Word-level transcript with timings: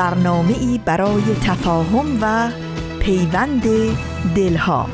برنامه 0.00 0.58
ای 0.58 0.80
برای 0.84 1.22
تفاهم 1.46 2.18
و 2.20 2.50
پیوند 3.00 3.62
دلها. 4.34 4.86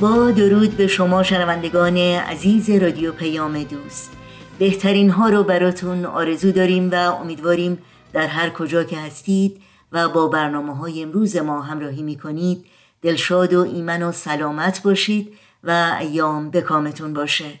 با 0.00 0.30
درود 0.30 0.76
به 0.76 0.86
شما 0.86 1.22
شنوندگان 1.22 1.96
عزیز 1.98 2.70
رادیو 2.70 3.12
پیام 3.12 3.62
دوست. 3.62 4.12
بهترین 4.58 5.10
ها 5.10 5.28
رو 5.28 5.44
براتون 5.44 6.04
آرزو 6.04 6.52
داریم 6.52 6.90
و 6.90 6.94
امیدواریم 6.94 7.78
در 8.12 8.26
هر 8.26 8.50
کجا 8.50 8.84
که 8.84 8.96
هستید 8.96 9.60
و 9.92 10.08
با 10.08 10.28
برنامه 10.28 10.76
های 10.76 11.02
امروز 11.02 11.36
ما 11.36 11.62
همراهی 11.62 12.02
می 12.02 12.16
کنید 12.16 12.64
دلشاد 13.02 13.54
و 13.54 13.60
ایمن 13.60 14.02
و 14.02 14.12
سلامت 14.12 14.82
باشید 14.82 15.32
و 15.64 15.96
ایام 16.00 16.50
به 16.50 16.60
کامتون 16.60 17.12
باشه. 17.12 17.60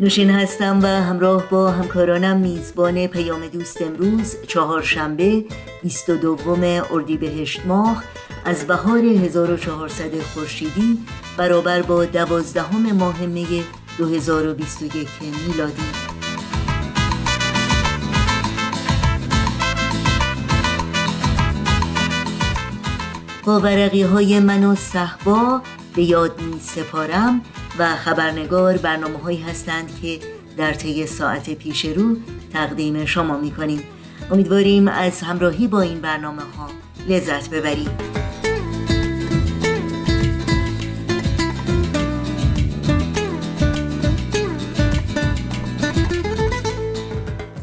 نوشین 0.00 0.30
هستم 0.30 0.80
و 0.82 0.86
همراه 0.86 1.50
با 1.50 1.70
همکارانم 1.70 2.36
میزبان 2.36 3.06
پیام 3.06 3.46
دوست 3.46 3.82
امروز 3.82 4.36
چهارشنبه 4.46 5.44
22 5.82 6.36
اردیبهشت 6.90 7.66
ماه 7.66 8.04
از 8.44 8.66
بهار 8.66 8.98
1400 8.98 10.20
خورشیدی 10.20 10.98
برابر 11.36 11.82
با 11.82 12.04
دوازدهم 12.04 12.92
ماه 12.92 13.20
می 13.20 13.64
2021 13.98 15.08
میلادی. 15.48 15.82
با 23.44 23.60
ورقی 23.60 24.02
های 24.02 24.40
من 24.40 24.64
و 24.64 24.74
صحبا 24.74 25.62
به 25.94 26.02
یاد 26.02 26.40
می 26.40 26.60
سپارم 26.60 27.40
و 27.78 27.96
خبرنگار 27.96 28.76
برنامه 28.76 29.18
هایی 29.18 29.40
هستند 29.40 30.00
که 30.02 30.18
در 30.56 30.72
طی 30.72 31.06
ساعت 31.06 31.54
پیش 31.54 31.84
رو 31.84 32.16
تقدیم 32.52 33.04
شما 33.04 33.36
می 33.36 33.50
کنیم 33.50 33.82
امیدواریم 34.30 34.88
از 34.88 35.20
همراهی 35.22 35.66
با 35.66 35.80
این 35.80 36.00
برنامه 36.00 36.42
ها 36.42 36.68
لذت 37.08 37.50
ببرید. 37.50 37.90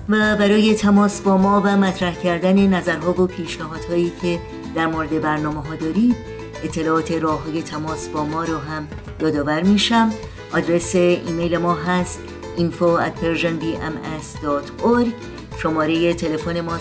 و 0.10 0.36
برای 0.36 0.76
تماس 0.76 1.22
با 1.22 1.38
ما 1.38 1.62
و 1.66 1.78
مطرح 1.78 2.16
کردن 2.16 2.68
نظرها 2.68 3.22
و 3.22 3.28
پیشنهادهایی 3.28 4.12
که 4.22 4.40
در 4.76 4.88
مورد 4.88 5.22
برنامه 5.22 5.62
ها 5.64 5.76
دارید 5.76 6.16
اطلاعات 6.64 7.12
راه 7.12 7.44
های 7.44 7.62
تماس 7.62 8.08
با 8.08 8.26
ما 8.26 8.44
رو 8.44 8.58
هم 8.58 8.88
یادآور 9.22 9.62
میشم. 9.62 10.12
آدرس 10.54 10.96
ایمیل 10.96 11.58
ما 11.58 11.74
هست 11.74 12.20
info 12.58 13.00
at 13.00 13.14
persianbms.org 13.22 15.08
شماره 15.58 16.14
تلفن 16.14 16.62
ما 16.62 16.80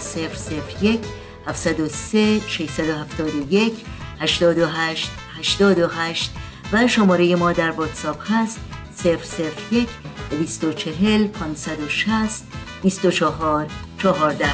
001 0.82 1.00
703 1.46 2.40
671 2.48 3.84
828 4.20 5.10
828 5.38 6.34
و 6.72 6.88
شماره 6.88 7.36
ما 7.36 7.52
در 7.52 7.70
واتساپ 7.70 8.32
هست 8.32 8.60
001 9.04 9.88
240 10.30 11.26
560 11.26 12.63
24 12.84 13.66
14 13.98 14.46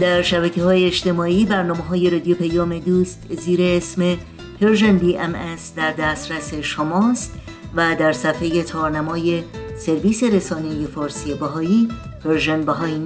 در 0.00 0.22
شبکه 0.22 0.62
های 0.62 0.86
اجتماعی 0.86 1.44
برنامه 1.44 1.82
های 1.82 2.10
رادیو 2.10 2.36
پیام 2.36 2.78
دوست 2.78 3.26
زیر 3.30 3.60
اسم 3.62 4.16
Persian 4.60 4.98
BMS 4.98 5.34
در 5.76 5.92
دسترس 5.92 6.54
شماست 6.54 7.32
و 7.74 7.96
در 7.98 8.12
صفحه 8.12 8.62
تارنمای 8.62 9.42
سرویس 9.78 10.22
رسانه 10.22 10.86
فارسی 10.86 11.34
بهایی 11.34 11.88
Persian 12.24 12.64
Bahá'í 12.64 12.98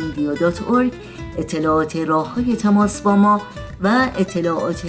اطلاعات 1.38 1.96
راه 1.96 2.34
های 2.34 2.56
تماس 2.56 3.00
با 3.00 3.16
ما 3.16 3.42
و 3.82 4.08
اطلاعات 4.18 4.82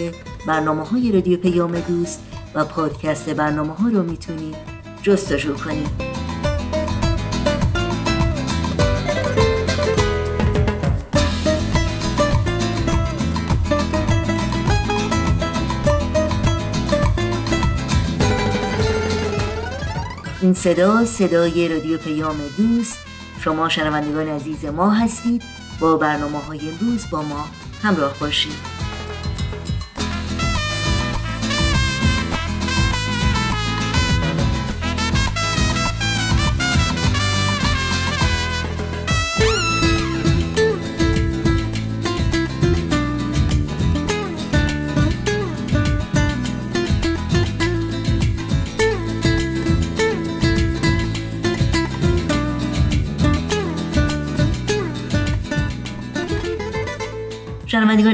برنامه 0.47 0.83
های 0.83 1.11
رادیو 1.11 1.37
پیام 1.37 1.79
دوست 1.79 2.28
و 2.55 2.65
پادکست 2.65 3.29
برنامه 3.29 3.73
ها 3.73 3.87
رو 3.87 4.03
می‌تونید 4.03 4.55
جستجو 5.01 5.53
کنید. 5.53 6.09
این 20.41 20.53
صدا 20.53 21.05
صدای 21.05 21.67
رادیو 21.67 21.97
پیام 21.97 22.35
دوست. 22.57 22.97
شما 23.39 23.69
شنوندگان 23.69 24.27
عزیز 24.27 24.65
ما 24.65 24.89
هستید. 24.89 25.43
با 25.79 25.97
برنامه 25.97 26.37
های 26.37 26.59
امروز 26.69 27.05
با 27.11 27.21
ما 27.21 27.45
همراه 27.83 28.13
باشید. 28.19 28.88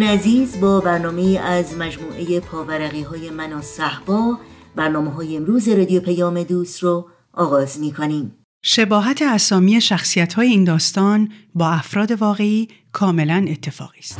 عزیز 0.06 0.60
با 0.60 0.80
برنامه 0.80 1.40
از 1.44 1.78
مجموعه 1.78 2.40
پاورقی 2.40 3.02
های 3.02 3.30
من 3.30 3.54
و 3.54 3.62
صحبا 3.62 4.38
برنامه 4.76 5.12
های 5.12 5.38
امروز 5.38 5.70
رادیو 5.70 6.02
پیام 6.02 6.44
دوست 6.44 6.84
رو 6.84 7.10
آغاز 7.34 7.80
می 7.80 7.94
کنیم. 7.94 8.36
شباهت 8.64 9.22
اسامی 9.22 9.82
شخصیت 9.82 10.34
های 10.34 10.48
این 10.48 10.64
داستان 10.64 11.32
با 11.56 11.70
افراد 11.70 12.12
واقعی 12.12 12.68
کاملا 12.92 13.46
اتفاقی 13.50 14.00
است. 14.00 14.20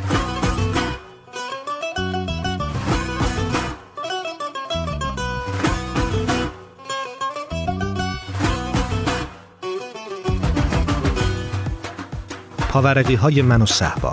پاورقی 12.68 13.14
های 13.14 13.42
من 13.42 13.62
و 13.62 13.66
صحبا 13.66 14.12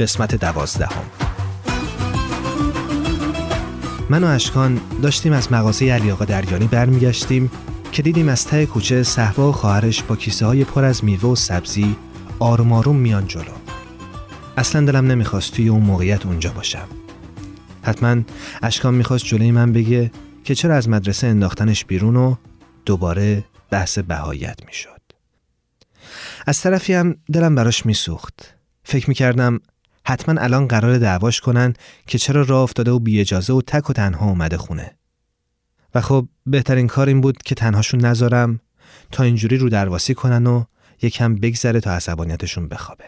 قسمت 0.00 0.34
دوازدهم. 0.34 1.04
من 4.10 4.24
و 4.24 4.26
اشکان 4.26 4.80
داشتیم 5.02 5.32
از 5.32 5.52
مغازه 5.52 5.92
علی 5.92 6.10
آقا 6.10 6.24
دریانی 6.24 6.66
برمیگشتیم 6.66 7.50
که 7.92 8.02
دیدیم 8.02 8.28
از 8.28 8.46
ته 8.46 8.66
کوچه 8.66 9.02
صحبا 9.02 9.48
و 9.48 9.52
خواهرش 9.52 10.02
با 10.02 10.16
کیسه 10.16 10.46
های 10.46 10.64
پر 10.64 10.84
از 10.84 11.04
میوه 11.04 11.30
و 11.30 11.36
سبزی 11.36 11.96
آروم 12.38 12.72
آروم 12.72 12.96
میان 12.96 13.26
جلو. 13.26 13.52
اصلا 14.56 14.86
دلم 14.86 15.06
نمی‌خواست 15.06 15.52
توی 15.52 15.68
اون 15.68 15.82
موقعیت 15.82 16.26
اونجا 16.26 16.52
باشم. 16.52 16.88
حتما 17.82 18.22
اشکان 18.62 18.94
می‌خواست 18.94 19.24
جلوی 19.24 19.50
من 19.50 19.72
بگه 19.72 20.10
که 20.44 20.54
چرا 20.54 20.76
از 20.76 20.88
مدرسه 20.88 21.26
انداختنش 21.26 21.84
بیرون 21.84 22.16
و 22.16 22.34
دوباره 22.84 23.44
بحث 23.70 23.98
بهایت 23.98 24.58
می‌شد. 24.66 25.00
از 26.46 26.60
طرفی 26.60 26.94
هم 26.94 27.16
دلم 27.32 27.54
براش 27.54 27.86
میسوخت. 27.86 28.54
فکر 28.84 29.08
می‌کردم 29.08 29.60
حتما 30.04 30.40
الان 30.40 30.68
قرار 30.68 30.98
دعواش 30.98 31.40
کنن 31.40 31.74
که 32.06 32.18
چرا 32.18 32.42
راه 32.42 32.62
افتاده 32.62 32.90
و 32.90 32.98
بی 32.98 33.20
اجازه 33.20 33.52
و 33.52 33.62
تک 33.62 33.90
و 33.90 33.92
تنها 33.92 34.26
اومده 34.26 34.56
خونه. 34.56 34.96
و 35.94 36.00
خب 36.00 36.28
بهترین 36.46 36.86
کار 36.86 37.08
این 37.08 37.20
بود 37.20 37.38
که 37.42 37.54
تنهاشون 37.54 38.00
نذارم 38.00 38.60
تا 39.12 39.22
اینجوری 39.22 39.56
رو 39.56 39.68
درواسی 39.68 40.14
کنن 40.14 40.46
و 40.46 40.64
یکم 41.02 41.34
بگذره 41.34 41.80
تا 41.80 41.92
عصبانیتشون 41.92 42.68
بخوابه. 42.68 43.04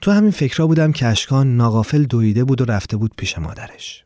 تو 0.00 0.10
همین 0.10 0.30
فکرها 0.30 0.66
بودم 0.66 0.92
که 0.92 1.06
اشکان 1.06 1.56
ناغافل 1.56 2.04
دویده 2.04 2.44
بود 2.44 2.60
و 2.60 2.64
رفته 2.64 2.96
بود 2.96 3.12
پیش 3.16 3.38
مادرش. 3.38 4.04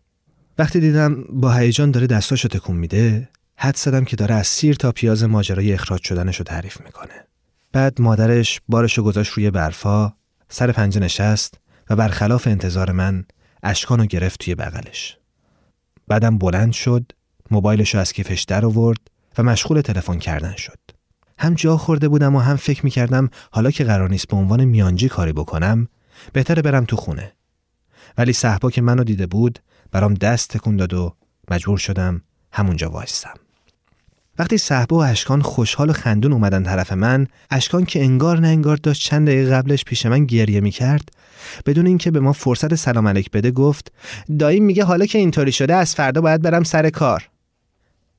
وقتی 0.59 0.81
دیدم 0.81 1.25
با 1.31 1.53
هیجان 1.53 1.91
داره 1.91 2.07
دستاشو 2.07 2.49
تکون 2.49 2.77
میده 2.77 3.29
حد 3.57 3.77
زدم 3.77 4.05
که 4.05 4.17
داره 4.17 4.35
از 4.35 4.47
سیر 4.47 4.75
تا 4.75 4.93
پیاز 4.93 5.25
ماجرای 5.25 5.73
اخراج 5.73 6.03
شدنش 6.03 6.37
رو 6.37 6.45
تعریف 6.45 6.81
می‌کنه. 6.81 7.27
بعد 7.73 8.01
مادرش 8.01 8.61
بارشو 8.69 9.03
گذاشت 9.03 9.33
روی 9.33 9.51
برفا 9.51 10.13
سر 10.49 10.73
پنجه 10.73 11.01
نشست 11.01 11.59
برخلاف 11.97 12.47
انتظار 12.47 12.93
من 12.93 13.25
اشکانو 13.62 14.06
گرفت 14.06 14.41
توی 14.41 14.55
بغلش. 14.55 15.19
بعدم 16.09 16.39
بلند 16.39 16.73
شد 16.73 17.12
موبایلشو 17.50 17.99
از 17.99 18.12
کیفش 18.12 18.43
در 18.43 18.67
آورد 18.67 18.99
و 19.39 19.43
مشغول 19.43 19.81
تلفن 19.81 20.19
کردن 20.19 20.56
شد. 20.56 20.79
هم 21.39 21.55
جا 21.55 21.77
خورده 21.77 22.09
بودم 22.09 22.37
و 22.37 22.39
هم 22.39 22.56
فکر 22.56 22.85
می‌کردم 22.85 23.31
حالا 23.50 23.71
که 23.71 23.85
قرار 23.85 24.11
نیست 24.11 24.29
به 24.29 24.37
عنوان 24.37 24.65
میانجی 24.65 25.09
کاری 25.09 25.33
بکنم 25.33 25.89
بهتره 26.33 26.62
برم 26.62 26.85
تو 26.85 26.97
خونه. 26.97 27.33
ولی 28.19 28.33
صحبا 28.33 28.71
که 28.71 28.83
منو 28.83 29.05
دیده 29.05 29.27
بود 29.27 29.59
برام 29.91 30.15
دست 30.15 30.50
تکون 30.50 30.77
داد 30.77 30.94
و 30.94 31.17
مجبور 31.50 31.79
شدم 31.79 32.23
همونجا 32.53 32.91
وایستم. 32.91 33.35
وقتی 34.43 34.59
صحبا 34.59 34.97
و 34.97 35.03
اشکان 35.03 35.43
خوشحال 35.43 35.91
و 35.91 35.93
خندون 35.93 36.33
اومدن 36.33 36.62
طرف 36.62 36.93
من 36.93 37.27
اشکان 37.50 37.85
که 37.85 38.03
انگار 38.03 38.41
نه 38.41 38.49
انگار 38.49 38.77
داشت 38.77 39.03
چند 39.03 39.27
دقیقه 39.27 39.50
قبلش 39.50 39.85
پیش 39.85 40.06
من 40.06 40.25
گریه 40.25 40.61
می‌کرد 40.61 41.09
بدون 41.67 41.87
اینکه 41.87 42.11
به 42.11 42.21
ما 42.21 42.33
فرصت 42.33 42.75
سلام 42.75 43.09
علیک 43.09 43.31
بده 43.31 43.50
گفت 43.50 43.93
دایی 44.39 44.61
میگه 44.61 44.85
حالا 44.85 45.06
که 45.06 45.19
اینطوری 45.19 45.53
شده 45.53 45.75
از 45.75 45.94
فردا 45.94 46.21
باید 46.21 46.43
برم 46.43 46.62
سر 46.62 46.91
کار. 46.91 47.29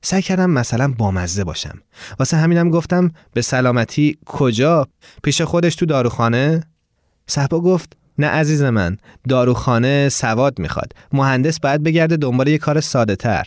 سعی 0.02 0.22
کردم 0.22 0.50
مثلا 0.50 0.94
بامزه 0.98 1.44
باشم. 1.44 1.78
واسه 2.18 2.36
همینم 2.36 2.70
گفتم 2.70 3.12
به 3.34 3.42
سلامتی 3.42 4.18
کجا؟ 4.26 4.88
پیش 5.22 5.42
خودش 5.42 5.74
تو 5.74 5.86
داروخانه؟ 5.86 6.64
صحبا 7.26 7.60
گفت 7.60 7.96
نه 8.18 8.26
عزیز 8.26 8.62
من 8.62 8.96
داروخانه 9.28 10.08
سواد 10.08 10.58
می‌خواد. 10.58 10.92
مهندس 11.12 11.60
باید 11.60 11.82
بگرده 11.82 12.16
دنبال 12.16 12.48
یه 12.48 12.58
کار 12.58 12.80
ساده 12.80 13.16
تر 13.16 13.46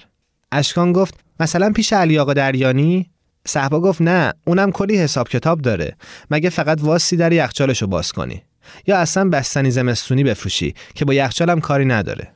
اشکان 0.51 0.93
گفت 0.93 1.26
مثلا 1.39 1.71
پیش 1.71 1.93
علی 1.93 2.19
آقا 2.19 2.33
دریانی؟ 2.33 3.09
صحبا 3.47 3.79
گفت 3.79 4.01
نه 4.01 4.33
اونم 4.45 4.71
کلی 4.71 4.97
حساب 4.97 5.29
کتاب 5.29 5.61
داره. 5.61 5.95
مگه 6.31 6.49
فقط 6.49 6.81
واسی 6.81 7.17
در 7.17 7.33
یخچالشو 7.33 7.87
باز 7.87 8.11
کنی؟ 8.11 8.43
یا 8.87 8.97
اصلا 8.97 9.29
بستنی 9.29 9.71
زمستونی 9.71 10.23
بفروشی 10.23 10.73
که 10.95 11.05
با 11.05 11.13
یخچالم 11.13 11.59
کاری 11.59 11.85
نداره؟ 11.85 12.31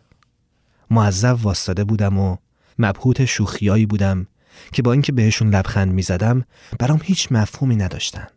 معذب 0.92 1.38
واستاده 1.42 1.84
بودم 1.84 2.18
و 2.18 2.38
مبهوت 2.80 3.26
شوخیایی 3.26 3.86
بودم 3.86 4.28
که 4.74 4.82
با 4.82 4.92
اینکه 4.92 5.12
بهشون 5.12 5.56
لبخند 5.56 5.92
می‌زدم 5.92 6.46
برام 6.80 7.00
هیچ 7.04 7.28
مفهومی 7.32 7.76
نداشتن. 7.76 8.28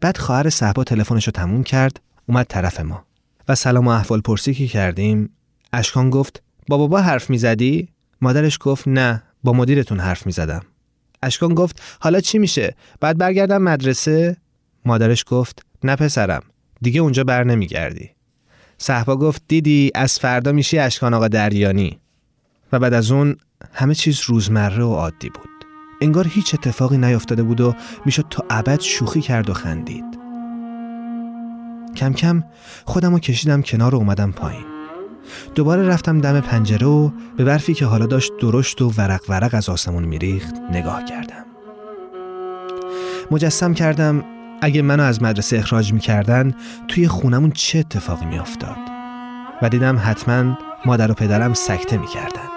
بعد 0.00 0.16
خواهر 0.16 0.50
صحبا 0.50 0.84
تلفنش 0.84 1.26
رو 1.26 1.32
تموم 1.32 1.62
کرد 1.62 2.00
اومد 2.26 2.46
طرف 2.46 2.80
ما 2.80 3.04
و 3.48 3.54
سلام 3.54 3.86
و 3.86 3.90
احوال 3.90 4.20
پرسی 4.20 4.54
که 4.54 4.66
کردیم. 4.66 5.30
اشکان 5.72 6.10
گفت 6.10 6.42
با 6.68 6.78
بابا 6.78 7.00
حرف 7.00 7.30
می‌زدی؟ 7.30 7.88
مادرش 8.20 8.58
گفت 8.60 8.88
نه. 8.88 9.22
با 9.48 9.54
مدیرتون 9.54 10.00
حرف 10.00 10.26
می‌زدم. 10.26 10.62
اشکان 11.22 11.54
گفت 11.54 11.82
حالا 12.00 12.20
چی 12.20 12.38
میشه؟ 12.38 12.74
بعد 13.00 13.18
برگردم 13.18 13.62
مدرسه. 13.62 14.36
مادرش 14.84 15.24
گفت 15.28 15.66
نه 15.84 15.96
پسرم 15.96 16.42
دیگه 16.82 17.00
اونجا 17.00 17.24
بر 17.24 17.44
نمیگردی. 17.44 18.10
صحبا 18.78 19.16
گفت 19.16 19.42
دیدی 19.48 19.90
از 19.94 20.18
فردا 20.18 20.52
میشی 20.52 20.78
اشکان 20.78 21.14
آقا 21.14 21.28
دریانی. 21.28 21.98
و 22.72 22.78
بعد 22.78 22.94
از 22.94 23.10
اون 23.10 23.36
همه 23.72 23.94
چیز 23.94 24.20
روزمره 24.20 24.84
و 24.84 24.92
عادی 24.92 25.30
بود. 25.30 25.48
انگار 26.00 26.28
هیچ 26.28 26.54
اتفاقی 26.54 26.98
نیفتاده 26.98 27.42
بود 27.42 27.60
و 27.60 27.74
می‌شد 28.04 28.26
تا 28.30 28.44
ابد 28.50 28.80
شوخی 28.80 29.20
کرد 29.20 29.50
و 29.50 29.54
خندید. 29.54 30.18
کم 31.96 32.12
کم 32.12 32.44
خودم 32.84 33.12
رو 33.12 33.18
کشیدم 33.18 33.62
کنار 33.62 33.94
و 33.94 33.98
اومدم 33.98 34.32
پایین. 34.32 34.77
دوباره 35.54 35.88
رفتم 35.88 36.20
دم 36.20 36.40
پنجره 36.40 36.86
و 36.86 37.10
به 37.36 37.44
برفی 37.44 37.74
که 37.74 37.86
حالا 37.86 38.06
داشت 38.06 38.32
درشت 38.40 38.82
و 38.82 38.92
ورق 38.98 39.20
ورق 39.28 39.54
از 39.54 39.68
آسمون 39.68 40.04
میریخت 40.04 40.54
نگاه 40.72 41.04
کردم. 41.04 41.44
مجسم 43.30 43.74
کردم 43.74 44.24
اگه 44.62 44.82
منو 44.82 45.02
از 45.02 45.22
مدرسه 45.22 45.58
اخراج 45.58 45.92
می‌کردن 45.92 46.54
توی 46.88 47.08
خونمون 47.08 47.50
چه 47.50 47.78
اتفاقی 47.78 48.26
میافتاد. 48.26 48.76
و 49.62 49.68
دیدم 49.68 50.00
حتما 50.04 50.58
مادر 50.86 51.10
و 51.10 51.14
پدرم 51.14 51.54
سکته 51.54 51.96
می‌کردن. 51.96 52.48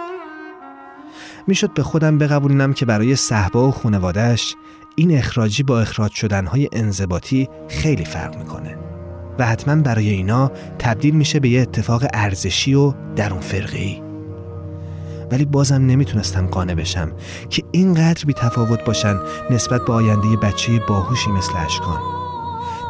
می‌شد 1.48 1.74
به 1.74 1.84
خودم 1.84 2.18
بقبولنم 2.18 2.74
که 2.74 2.86
برای 2.86 3.16
صحبا 3.16 3.68
و 3.68 3.72
خونوادهش 3.72 4.56
این 4.96 5.18
اخراجی 5.18 5.64
با 5.64 5.82
اخراج 5.82 6.12
شدنهای 6.12 6.70
انضباطی 6.72 7.50
خیلی 7.70 8.06
فرق 8.06 8.38
می‌کنه. 8.38 8.91
و 9.42 9.46
حتما 9.46 9.76
برای 9.76 10.10
اینا 10.10 10.52
تبدیل 10.80 11.16
میشه 11.16 11.40
به 11.40 11.50
یه 11.50 11.62
اتفاق 11.62 12.06
ارزشی 12.14 12.74
و 12.74 12.94
درون 13.16 13.40
فرقی 13.40 14.02
ولی 15.32 15.46
بازم 15.46 15.76
نمی‌تونستم 15.76 16.48
قانع 16.48 16.74
بشم 16.74 17.12
که 17.50 17.64
اینقدر 17.72 18.26
بی 18.26 18.34
تفاوت 18.34 18.86
باشن 18.86 19.20
نسبت 19.50 19.86
به 19.86 19.94
آینده 19.94 20.38
بچه 20.38 20.82
باهوشی 20.88 21.32
مثل 21.32 21.54
اشکان. 21.66 22.00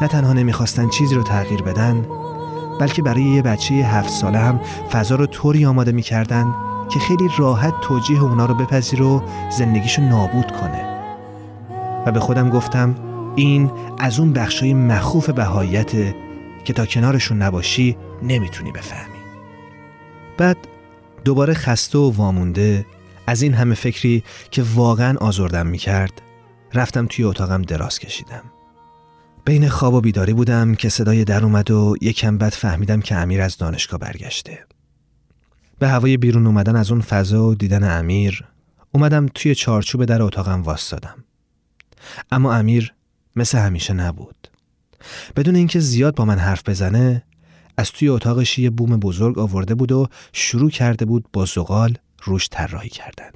نه 0.02 0.08
تنها 0.08 0.34
نمی‌خواستن 0.34 0.90
چیزی 0.90 1.16
رو 1.16 1.24
تغییر 1.24 1.62
بدن 1.62 2.06
بلکه 2.80 3.02
برای 3.02 3.24
یه 3.24 3.42
بچه 3.42 3.74
هفت 3.74 4.10
ساله 4.10 4.40
هم 4.40 4.60
فضا 4.92 5.16
رو 5.16 5.26
طوری 5.26 5.66
آماده 5.66 5.92
می‌کردن 5.92 6.54
که 6.90 7.00
خیلی 7.00 7.30
راحت 7.38 7.74
توجیه 7.82 8.24
اونا 8.24 8.46
رو 8.46 8.54
بپذیر 8.54 9.02
و 9.02 9.24
زندگیشو 9.50 10.02
نابود 10.02 10.52
کنه. 10.52 10.86
و 12.06 12.12
به 12.12 12.20
خودم 12.20 12.50
گفتم 12.50 12.96
این 13.36 13.72
از 14.00 14.20
اون 14.20 14.34
بخشای 14.34 14.74
مخوف 14.74 15.30
بهاییت 15.30 15.92
که 16.66 16.74
تا 16.74 16.86
کنارشون 16.86 17.42
نباشی 17.42 17.98
نمی‌تونی 18.24 18.72
بفهمی. 18.72 19.18
بعد 20.38 20.58
دوباره 21.26 21.54
خسته 21.54 21.98
و 21.98 22.12
وامونده 22.12 22.86
از 23.28 23.42
این 23.42 23.54
همه 23.54 23.76
فکری 23.76 24.24
که 24.52 24.64
واقعا 24.76 25.18
آزردم 25.18 25.68
می‌کرد 25.68 26.22
رفتم 26.74 27.08
توی 27.08 27.26
اتاقم 27.26 27.62
دراز 27.62 28.00
کشیدم. 28.00 28.44
بین 29.46 29.70
خواب 29.70 29.94
و 29.94 30.02
بیداری 30.02 30.34
بودم 30.34 30.76
که 30.76 30.90
صدای 30.90 31.24
در 31.24 31.44
اومد 31.44 31.72
و 31.72 31.96
یکم 32.02 32.38
بعد 32.38 32.54
فهمیدم 32.54 33.02
که 33.02 33.16
امیر 33.16 33.42
از 33.42 33.58
دانشگاه 33.58 34.00
برگشته. 34.00 34.66
به 35.80 35.88
هوای 35.88 36.18
بیرون 36.18 36.48
اومدن 36.48 36.76
از 36.76 36.92
اون 36.92 37.02
فضا 37.02 37.46
و 37.46 37.56
دیدن 37.56 38.00
امیر 38.00 38.46
اومدم 38.92 39.28
توی 39.36 39.56
چارچوب 39.56 40.06
در 40.06 40.22
اتاقم 40.22 40.62
واستادم 40.62 41.24
اما 42.32 42.54
امیر 42.54 42.94
مثل 43.36 43.58
همیشه 43.58 43.94
نبود. 43.94 44.51
بدون 45.36 45.56
اینکه 45.56 45.80
زیاد 45.80 46.16
با 46.16 46.26
من 46.26 46.38
حرف 46.38 46.70
بزنه 46.70 47.24
از 47.78 47.92
توی 47.92 48.10
اتاقش 48.10 48.60
یه 48.60 48.70
بوم 48.70 48.98
بزرگ 48.98 49.40
آورده 49.40 49.76
بود 49.76 49.92
و 49.92 50.08
شروع 50.34 50.70
کرده 50.70 51.06
بود 51.06 51.26
با 51.34 51.46
زغال 51.46 51.98
روش 52.24 52.48
طراحی 52.52 52.90
کردن 52.90 53.32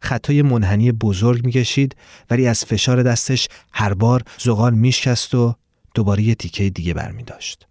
خطای 0.00 0.42
منحنی 0.42 0.92
بزرگ 0.92 1.44
می‌کشید 1.46 1.96
ولی 2.30 2.46
از 2.46 2.64
فشار 2.64 3.02
دستش 3.02 3.48
هر 3.72 3.94
بار 3.94 4.22
زغال 4.38 4.74
میشکست 4.74 5.34
و 5.34 5.54
دوباره 5.94 6.22
یه 6.22 6.34
تیکه 6.34 6.70
دیگه 6.70 6.94
برمی 6.94 7.22
داشت. 7.22 7.66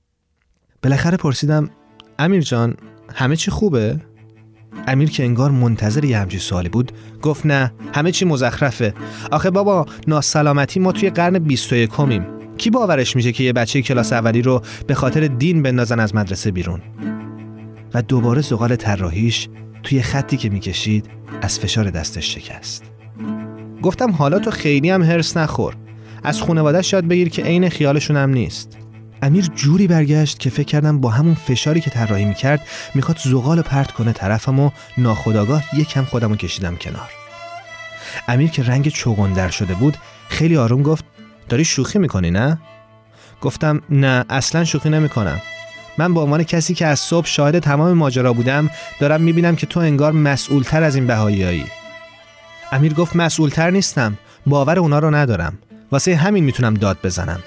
بالاخره 0.83 1.17
پرسیدم 1.17 1.69
امیر 2.19 2.41
جان 2.41 2.75
همه 3.13 3.35
چی 3.35 3.51
خوبه؟ 3.51 3.99
امیر 4.87 5.09
که 5.09 5.23
انگار 5.23 5.51
منتظر 5.51 6.05
یه 6.05 6.19
همچی 6.19 6.39
سوالی 6.39 6.69
بود 6.69 6.91
گفت 7.21 7.45
نه 7.45 7.73
همه 7.93 8.11
چی 8.11 8.25
مزخرفه 8.25 8.93
آخه 9.31 9.49
بابا 9.49 9.85
ناسلامتی 10.07 10.79
ما 10.79 10.91
توی 10.91 11.09
قرن 11.09 11.39
21 11.39 11.89
کمیم 11.89 12.42
کی 12.57 12.69
باورش 12.69 13.15
میشه 13.15 13.31
که 13.31 13.43
یه 13.43 13.53
بچه 13.53 13.81
کلاس 13.81 14.13
اولی 14.13 14.41
رو 14.41 14.61
به 14.87 14.95
خاطر 14.95 15.27
دین 15.27 15.63
بندازن 15.63 15.99
از 15.99 16.15
مدرسه 16.15 16.51
بیرون؟ 16.51 16.81
و 17.93 18.01
دوباره 18.01 18.41
زغال 18.41 18.75
طراحیش 18.75 19.49
توی 19.83 20.01
خطی 20.01 20.37
که 20.37 20.49
می‌کشید 20.49 21.09
از 21.41 21.59
فشار 21.59 21.89
دستش 21.89 22.33
شکست. 22.35 22.83
گفتم 23.81 24.11
حالا 24.11 24.39
تو 24.39 24.51
خیلی 24.51 24.89
هم 24.89 25.03
هرس 25.03 25.37
نخور. 25.37 25.75
از 26.23 26.41
خانوادهش 26.41 26.93
یاد 26.93 27.05
بگیر 27.05 27.29
که 27.29 27.43
عین 27.43 27.69
خیالشون 27.69 28.17
هم 28.17 28.29
نیست. 28.29 28.77
امیر 29.21 29.45
جوری 29.55 29.87
برگشت 29.87 30.39
که 30.39 30.49
فکر 30.49 30.63
کردم 30.63 30.99
با 30.99 31.09
همون 31.09 31.33
فشاری 31.33 31.81
که 31.81 31.89
طراحی 31.89 32.25
می‌کرد 32.25 32.67
می‌خواد 32.95 33.17
زغال 33.17 33.61
پرت 33.61 33.91
کنه 33.91 34.13
طرفم 34.13 34.59
و 34.59 34.69
ناخداگاه 34.97 35.63
یکم 35.77 36.05
خودمو 36.05 36.35
کشیدم 36.35 36.75
کنار. 36.75 37.09
امیر 38.27 38.49
که 38.49 38.63
رنگ 38.63 38.87
چوغندر 38.87 39.49
شده 39.49 39.73
بود 39.73 39.97
خیلی 40.29 40.57
آروم 40.57 40.81
گفت 40.81 41.05
داری 41.49 41.65
شوخی 41.65 41.99
می‌کنی 41.99 42.31
نه؟ 42.31 42.57
گفتم 43.41 43.81
نه 43.89 44.25
اصلا 44.29 44.63
شوخی 44.63 44.89
نمی‌کنم. 44.89 45.41
من 45.97 46.13
به 46.13 46.19
عنوان 46.19 46.43
کسی 46.43 46.73
که 46.73 46.85
از 46.85 46.99
صبح 46.99 47.27
شاهد 47.27 47.59
تمام 47.59 47.93
ماجرا 47.93 48.33
بودم 48.33 48.69
دارم 48.99 49.21
می‌بینم 49.21 49.55
که 49.55 49.65
تو 49.65 49.79
انگار 49.79 50.11
مسئولتر 50.11 50.83
از 50.83 50.95
این 50.95 51.07
بهاییایی. 51.07 51.65
امیر 52.71 52.93
گفت 52.93 53.15
مسئولتر 53.15 53.69
نیستم. 53.69 54.17
باور 54.45 54.79
اونا 54.79 54.99
رو 54.99 55.15
ندارم. 55.15 55.57
واسه 55.91 56.15
همین 56.15 56.43
می‌تونم 56.43 56.73
داد 56.73 56.97
بزنم. 57.03 57.43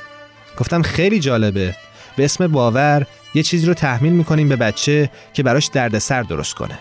گفتم 0.59 0.83
خیلی 0.83 1.21
جالبه. 1.21 1.75
به 2.17 2.25
اسم 2.25 2.47
باور 2.47 3.07
یه 3.35 3.43
چیزی 3.43 3.67
رو 3.67 3.75
تحمیل 3.75 4.13
می‌کنیم 4.13 4.49
به 4.49 4.57
بچه 4.57 5.11
که 5.33 5.43
براش 5.43 5.67
دردسر 5.67 6.23
درست 6.23 6.55
کنه. 6.55 6.79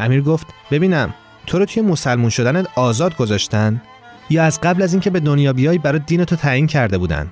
امیر 0.00 0.22
گفت 0.22 0.46
ببینم 0.70 1.14
تو 1.46 1.58
رو 1.58 1.64
توی 1.64 1.82
مسلمون 1.82 2.30
شدنت 2.30 2.66
آزاد 2.74 3.16
گذاشتن؟ 3.16 3.82
یا 4.30 4.44
از 4.44 4.60
قبل 4.60 4.82
از 4.82 4.92
اینکه 4.92 5.10
به 5.10 5.20
دنیا 5.20 5.52
بیای 5.52 5.78
برای 5.78 6.00
دین 6.06 6.24
تو 6.24 6.36
تعیین 6.36 6.66
کرده 6.66 6.98
بودن. 6.98 7.30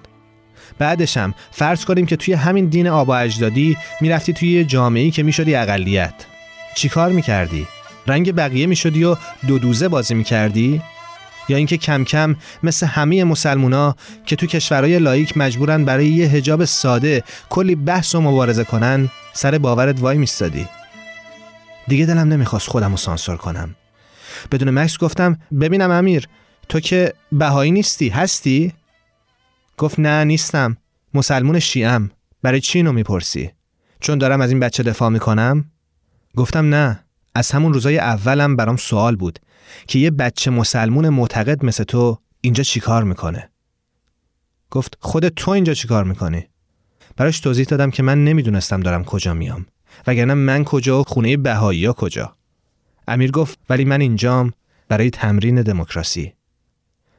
بعدشم 0.78 1.34
فرض 1.50 1.84
کنیم 1.84 2.06
که 2.06 2.16
توی 2.16 2.34
همین 2.34 2.66
دین 2.66 2.88
آبا 2.88 3.16
اجدادی 3.16 3.76
می‌رفتی 4.00 4.32
توی 4.32 4.52
یه 4.52 4.64
جامعه‌ای 4.64 5.10
که 5.10 5.22
می‌شدی 5.22 5.54
اقلیت. 5.54 6.14
چیکار 6.74 7.12
می‌کردی؟ 7.12 7.66
رنگ 8.06 8.34
بقیه 8.34 8.66
می‌شدی 8.66 9.04
و 9.04 9.16
دو 9.46 9.58
دوزه 9.58 9.88
بازی 9.88 10.14
می‌کردی؟ 10.14 10.82
یا 11.48 11.56
اینکه 11.56 11.76
کم 11.76 12.04
کم 12.04 12.36
مثل 12.62 12.86
همه 12.86 13.24
مسلمونا 13.24 13.96
که 14.26 14.36
تو 14.36 14.46
کشورهای 14.46 14.98
لایک 14.98 15.36
مجبورن 15.36 15.84
برای 15.84 16.06
یه 16.06 16.26
هجاب 16.26 16.64
ساده 16.64 17.22
کلی 17.48 17.74
بحث 17.74 18.14
و 18.14 18.20
مبارزه 18.20 18.64
کنن 18.64 19.10
سر 19.32 19.58
باورت 19.58 20.00
وای 20.00 20.18
میستادی 20.18 20.68
دیگه 21.88 22.06
دلم 22.06 22.32
نمی‌خواست 22.32 22.68
خودم 22.68 22.90
رو 22.90 22.96
سانسور 22.96 23.36
کنم. 23.36 23.74
بدون 24.52 24.70
مکس 24.70 24.98
گفتم 24.98 25.38
ببینم 25.60 25.90
امیر. 25.90 26.28
تو 26.68 26.80
که 26.80 27.14
بهایی 27.32 27.70
نیستی 27.70 28.08
هستی؟ 28.08 28.72
گفت 29.78 29.98
نه 29.98 30.24
نیستم. 30.24 30.76
مسلمون 31.14 31.58
شیعم. 31.58 32.10
برای 32.42 32.60
چی 32.60 32.78
اینو 32.78 32.92
می‌پرسی؟ 32.92 33.50
چون 34.00 34.18
دارم 34.18 34.40
از 34.40 34.50
این 34.50 34.60
بچه 34.60 34.82
دفاع 34.82 35.08
می‌کنم؟ 35.08 35.70
گفتم 36.36 36.74
نه. 36.74 37.04
از 37.34 37.50
همون 37.50 37.72
روزای 37.72 37.98
اولم 37.98 38.56
برام 38.56 38.76
سوال 38.76 39.16
بود 39.16 39.38
که 39.86 39.98
یه 39.98 40.10
بچه 40.10 40.50
مسلمون 40.50 41.08
معتقد 41.08 41.64
مثل 41.64 41.84
تو 41.84 42.18
اینجا 42.40 42.62
چیکار 42.62 43.04
می‌کنه؟ 43.04 43.50
گفت 44.70 44.98
خود 45.00 45.28
تو 45.28 45.50
اینجا 45.50 45.74
چیکار 45.74 46.04
می‌کنی؟ 46.04 46.48
براش 47.16 47.40
توضیح 47.40 47.66
دادم 47.66 47.90
که 47.90 48.02
من 48.02 48.24
نمی‌دونستم 48.24 48.80
دارم 48.80 49.04
کجا 49.04 49.34
میام. 49.34 49.66
وگرنه 50.06 50.34
من 50.34 50.64
کجا 50.64 51.00
و 51.00 51.04
خونه 51.04 51.36
بهایی 51.36 51.84
ها 51.84 51.92
کجا. 51.92 52.36
امیر 53.08 53.30
گفت 53.30 53.58
ولی 53.70 53.84
من 53.84 54.00
اینجام 54.00 54.52
برای 54.88 55.10
تمرین 55.10 55.62
دموکراسی. 55.62 56.34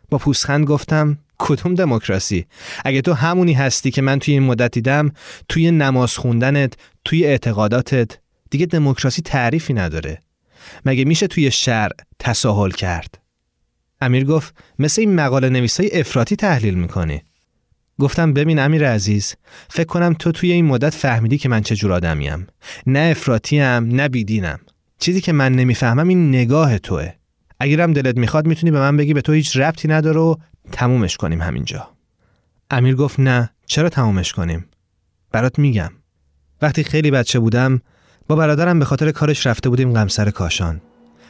با 0.10 0.18
پوسخند 0.18 0.66
گفتم 0.66 1.18
کدوم 1.38 1.76
دموکراسی؟ 1.76 2.46
اگه 2.86 3.02
تو 3.02 3.14
همونی 3.14 3.54
هستی 3.54 3.92
که 3.92 4.02
من 4.02 4.20
توی 4.20 4.34
این 4.34 4.44
مدت 4.44 4.72
دیدم 4.72 5.12
توی 5.50 5.72
نماز 5.72 6.18
خوندنت 6.18 6.74
توی 7.06 7.26
اعتقاداتت 7.26 8.12
دیگه 8.50 8.66
دموکراسی 8.66 9.22
تعریفی 9.22 9.74
نداره. 9.74 10.20
مگه 10.86 11.06
میشه 11.06 11.28
توی 11.28 11.52
شهر 11.52 11.90
تساهل 12.20 12.72
کرد؟ 12.72 13.20
امیر 14.02 14.26
گفت 14.26 14.56
مثل 14.80 15.02
این 15.02 15.16
مقاله 15.16 15.50
نویسای 15.50 16.00
افراطی 16.00 16.36
تحلیل 16.36 16.74
می‌کنی. 16.74 17.22
گفتم 18.00 18.34
ببین 18.34 18.60
امیر 18.60 18.90
عزیز 18.90 19.36
فکر 19.70 19.88
کنم 19.88 20.14
تو 20.14 20.32
توی 20.32 20.52
این 20.52 20.66
مدت 20.66 20.94
فهمیدی 20.94 21.38
که 21.38 21.50
من 21.50 21.62
چه 21.62 21.76
جور 21.76 21.94
آدمیم. 21.94 22.48
نه 22.88 23.00
افراطیم 23.00 23.96
نه 23.96 24.08
بیدینم. 24.08 24.60
چیزی 25.00 25.22
که 25.22 25.32
من 25.32 25.52
نمی‌فهمم 25.52 26.08
این 26.08 26.30
نگاه 26.30 26.78
توه. 26.78 27.12
اگرم 27.60 27.94
دلت 27.94 28.18
می‌خواد 28.18 28.48
می‌تونی 28.48 28.72
به 28.72 28.80
من 28.80 28.98
بگی 28.98 29.14
به 29.14 29.22
تو 29.22 29.32
هیچ 29.32 29.58
ربطی 29.58 29.88
نداره 29.88 30.20
و 30.20 30.36
تمومش 30.72 31.18
کنیم 31.18 31.42
همینجا. 31.42 31.88
امیر 32.72 32.96
گفت 32.96 33.20
نه 33.20 33.50
چرا 33.66 33.90
تمومش 33.90 34.34
کنیم؟ 34.34 34.66
برات 35.32 35.60
میگم. 35.60 35.92
وقتی 36.62 36.84
خیلی 36.84 37.12
بچه 37.12 37.40
بودم 37.40 37.82
با 38.28 38.36
برادرم 38.36 38.80
به 38.80 38.86
خاطر 38.86 39.12
کارش 39.12 39.48
رفته 39.48 39.70
بودیم 39.70 39.94
غمسر 39.94 40.30
کاشان. 40.30 40.82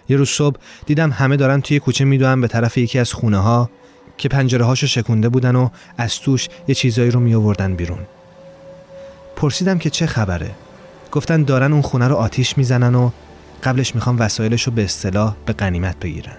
یه 0.09 0.17
روز 0.17 0.29
صبح 0.29 0.59
دیدم 0.85 1.11
همه 1.11 1.37
دارن 1.37 1.61
توی 1.61 1.79
کوچه 1.79 2.05
میدوئن 2.05 2.41
به 2.41 2.47
طرف 2.47 2.77
یکی 2.77 2.99
از 2.99 3.13
خونه 3.13 3.37
ها 3.37 3.69
که 4.17 4.29
پنجره 4.29 4.65
هاشو 4.65 4.87
شکونده 4.87 5.29
بودن 5.29 5.55
و 5.55 5.69
از 5.97 6.19
توش 6.19 6.49
یه 6.67 6.75
چیزایی 6.75 7.11
رو 7.11 7.19
می 7.19 7.35
آوردن 7.35 7.75
بیرون. 7.75 7.99
پرسیدم 9.35 9.77
که 9.77 9.89
چه 9.89 10.05
خبره؟ 10.05 10.51
گفتن 11.11 11.43
دارن 11.43 11.73
اون 11.73 11.81
خونه 11.81 12.07
رو 12.07 12.15
آتیش 12.15 12.57
می‌زنن 12.57 12.95
و 12.95 13.09
قبلش 13.63 13.95
می‌خوام 13.95 14.19
وسایلش 14.19 14.63
رو 14.63 14.71
به 14.71 14.83
اصطلاح 14.83 15.35
به 15.45 15.53
قنیمت 15.53 15.99
بگیرن. 15.99 16.37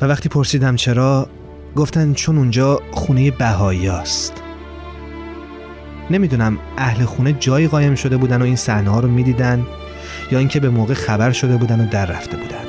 و 0.00 0.04
وقتی 0.04 0.28
پرسیدم 0.28 0.76
چرا 0.76 1.28
گفتن 1.76 2.12
چون 2.12 2.38
اونجا 2.38 2.80
خونه 2.90 3.30
بهایی 3.30 3.88
است. 3.88 4.32
نمی‌دونم 6.10 6.58
اهل 6.78 7.04
خونه 7.04 7.32
جایی 7.32 7.68
قایم 7.68 7.94
شده 7.94 8.16
بودن 8.16 8.42
و 8.42 8.44
این 8.44 8.56
صحنه 8.56 8.90
ها 8.90 9.00
رو 9.00 9.08
می‌دیدن 9.08 9.66
یا 10.32 10.38
اینکه 10.38 10.60
به 10.60 10.70
موقع 10.70 10.94
خبر 10.94 11.32
شده 11.32 11.56
بودن 11.56 11.80
و 11.80 11.88
در 11.88 12.06
رفته 12.06 12.36
بودن. 12.36 12.64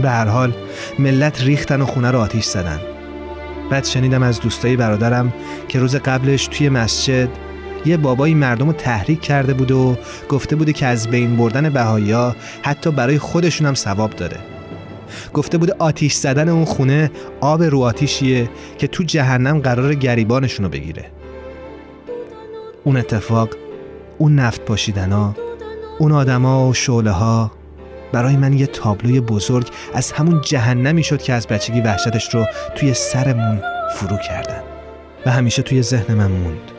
به 0.00 0.10
هر 0.10 0.26
حال 0.26 0.52
ملت 0.98 1.42
ریختن 1.42 1.80
و 1.80 1.86
خونه 1.86 2.10
رو 2.10 2.18
آتیش 2.18 2.44
زدن. 2.44 2.80
بعد 3.70 3.84
شنیدم 3.84 4.22
از 4.22 4.40
دوستای 4.40 4.76
برادرم 4.76 5.32
که 5.68 5.78
روز 5.78 5.96
قبلش 5.96 6.46
توی 6.46 6.68
مسجد 6.68 7.28
یه 7.84 7.96
بابایی 7.96 8.34
مردم 8.34 8.66
رو 8.66 8.72
تحریک 8.72 9.20
کرده 9.20 9.54
بود 9.54 9.70
و 9.70 9.96
گفته 10.28 10.56
بوده 10.56 10.72
که 10.72 10.86
از 10.86 11.08
بین 11.08 11.36
بردن 11.36 11.68
بهایی 11.70 12.32
حتی 12.62 12.90
برای 12.90 13.18
خودشون 13.18 13.66
هم 13.66 13.74
ثواب 13.74 14.10
داره. 14.10 14.36
گفته 15.32 15.58
بوده 15.58 15.74
آتیش 15.78 16.14
زدن 16.14 16.48
اون 16.48 16.64
خونه 16.64 17.10
آب 17.40 17.62
رو 17.62 17.80
آتیشیه 17.80 18.48
که 18.78 18.86
تو 18.86 19.02
جهنم 19.02 19.58
قرار 19.58 19.94
گریبانشونو 19.94 20.68
بگیره. 20.68 21.04
اون 22.84 22.96
اتفاق 22.96 23.48
اون 24.18 24.34
نفت 24.34 24.60
پاشیدن 24.60 25.12
ها 25.12 25.34
اون 25.98 26.12
آدما 26.12 26.68
و 26.68 26.74
شعله 26.74 27.10
ها 27.10 27.52
برای 28.12 28.36
من 28.36 28.52
یه 28.52 28.66
تابلوی 28.66 29.20
بزرگ 29.20 29.68
از 29.94 30.12
همون 30.12 30.40
جهنمی 30.40 31.02
شد 31.02 31.22
که 31.22 31.32
از 31.32 31.46
بچگی 31.46 31.80
وحشتش 31.80 32.34
رو 32.34 32.44
توی 32.76 32.94
سرمون 32.94 33.60
فرو 33.94 34.16
کردن 34.16 34.62
و 35.26 35.30
همیشه 35.30 35.62
توی 35.62 35.82
ذهن 35.82 36.14
من 36.14 36.30
موند. 36.30 36.73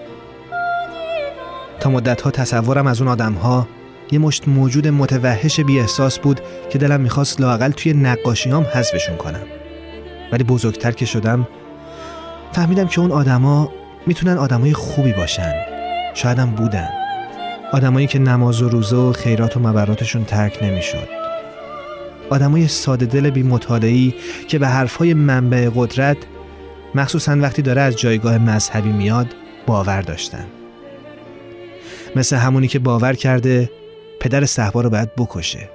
تا 1.85 1.91
مدت 1.91 2.21
ها 2.21 2.31
تصورم 2.31 2.87
از 2.87 3.01
اون 3.01 3.11
آدم 3.11 3.33
ها 3.33 3.67
یه 4.11 4.19
مشت 4.19 4.47
موجود 4.47 4.87
متوحش 4.87 5.59
بی 5.59 5.79
احساس 5.79 6.19
بود 6.19 6.41
که 6.69 6.77
دلم 6.77 7.01
می‌خواست 7.01 7.41
لاقل 7.41 7.71
توی 7.71 7.93
نقاشیام 7.93 8.63
حذفشون 8.63 9.15
کنم. 9.17 9.43
ولی 10.31 10.43
بزرگتر 10.43 10.91
که 10.91 11.05
شدم 11.05 11.47
فهمیدم 12.51 12.87
که 12.87 12.99
اون 12.99 13.11
آدما 13.11 13.71
می‌تونن 14.07 14.37
آدمای 14.37 14.73
خوبی 14.73 15.13
باشن. 15.13 15.53
شایدم 16.13 16.45
بودن. 16.45 16.89
آدمایی 17.73 18.07
که 18.07 18.19
نماز 18.19 18.61
و 18.61 18.69
روزه 18.69 18.95
و 18.95 19.13
خیرات 19.13 19.57
و 19.57 19.59
مبراتشون 19.59 20.23
ترک 20.23 20.63
نمی‌شد. 20.63 21.07
آدمای 22.29 22.67
ساده 22.67 23.05
دل 23.05 23.29
بی 23.29 23.43
مطالعی 23.43 24.15
که 24.47 24.59
به 24.59 24.67
حرفهای 24.67 25.13
منبع 25.13 25.69
قدرت 25.75 26.17
مخصوصا 26.95 27.37
وقتی 27.39 27.61
داره 27.61 27.81
از 27.81 27.95
جایگاه 27.95 28.37
مذهبی 28.37 28.91
میاد 28.91 29.27
باور 29.67 30.01
داشتن. 30.01 30.45
مثل 32.15 32.35
همونی 32.35 32.67
که 32.67 32.79
باور 32.79 33.13
کرده 33.13 33.69
پدر 34.19 34.45
صحبا 34.45 34.81
رو 34.81 34.89
باید 34.89 35.15
بکشه. 35.15 35.69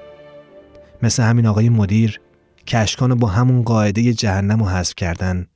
مثل 1.03 1.23
همین 1.23 1.47
آقای 1.47 1.69
مدیر 1.69 2.21
که 2.67 2.79
اشکانو 2.79 3.17
با 3.17 3.29
همون 3.29 3.63
قاعده 3.63 4.15
جهنم 4.15 4.61
رو 4.61 4.69
حذف 4.69 4.95
کردن 4.95 5.47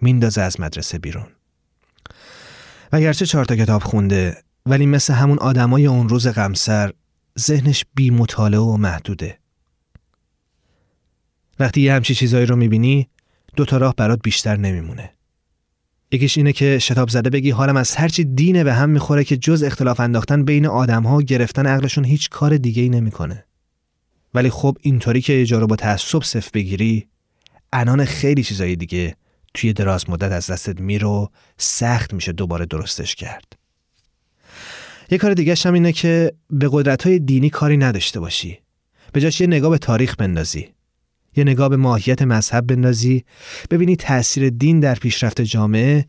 میندازه 0.00 0.40
از 0.40 0.60
مدرسه 0.60 0.98
بیرون. 0.98 1.26
و 2.92 3.00
گرچه 3.00 3.26
چهار 3.26 3.44
تا 3.44 3.56
کتاب 3.56 3.82
خونده 3.82 4.36
ولی 4.66 4.86
مثل 4.86 5.14
همون 5.14 5.38
آدمای 5.38 5.86
اون 5.86 6.08
روز 6.08 6.28
غمسر 6.28 6.92
ذهنش 7.38 7.84
بی 7.94 8.10
مطالعه 8.10 8.60
و 8.60 8.76
محدوده. 8.76 9.38
وقتی 11.58 11.80
یه 11.80 11.94
همچی 11.94 12.14
چیزایی 12.14 12.46
رو 12.46 12.56
می‌بینی 12.56 13.08
دو 13.56 13.64
تا 13.64 13.76
راه 13.76 13.94
برات 13.94 14.20
بیشتر 14.22 14.56
نمیمونه. 14.56 15.12
یکیش 16.12 16.38
اینه 16.38 16.52
که 16.52 16.78
شتاب 16.78 17.08
زده 17.08 17.30
بگی 17.30 17.50
حالم 17.50 17.76
از 17.76 17.96
هرچی 17.96 18.24
دینه 18.24 18.64
به 18.64 18.74
هم 18.74 18.90
می‌خوره 18.90 19.24
که 19.24 19.36
جز 19.36 19.62
اختلاف 19.62 20.00
انداختن 20.00 20.44
بین 20.44 20.66
آدم 20.66 21.02
ها 21.02 21.16
و 21.16 21.22
گرفتن 21.22 21.66
عقلشون 21.66 22.04
هیچ 22.04 22.28
کار 22.28 22.56
دیگه 22.56 22.82
ای 22.82 22.88
نمی‌کنه. 22.88 23.44
ولی 24.34 24.50
خب 24.50 24.76
اینطوری 24.80 25.20
که 25.20 25.44
رو 25.50 25.66
با 25.66 25.76
تعصب 25.76 26.22
صف 26.22 26.50
بگیری 26.50 27.06
انان 27.72 28.04
خیلی 28.04 28.42
چیزایی 28.42 28.76
دیگه 28.76 29.16
توی 29.54 29.72
دراز 29.72 30.10
مدت 30.10 30.32
از 30.32 30.46
دستت 30.46 30.80
میره 30.80 31.06
و 31.06 31.26
سخت 31.58 32.14
میشه 32.14 32.32
دوباره 32.32 32.66
درستش 32.66 33.14
کرد. 33.14 33.52
یه 35.10 35.18
کار 35.18 35.34
دیگه 35.34 35.54
هم 35.64 35.74
اینه 35.74 35.92
که 35.92 36.32
به 36.50 36.68
قدرت 36.72 37.06
های 37.06 37.18
دینی 37.18 37.50
کاری 37.50 37.76
نداشته 37.76 38.20
باشی. 38.20 38.58
به 39.12 39.20
جاش 39.20 39.40
یه 39.40 39.46
نگاه 39.46 39.70
به 39.70 39.78
تاریخ 39.78 40.16
بندازی. 40.16 40.68
یه 41.36 41.44
نگاه 41.44 41.68
به 41.68 41.76
ماهیت 41.76 42.22
مذهب 42.22 42.66
بندازی. 42.66 43.24
ببینی 43.70 43.96
تأثیر 43.96 44.50
دین 44.50 44.80
در 44.80 44.94
پیشرفت 44.94 45.40
جامعه 45.40 46.06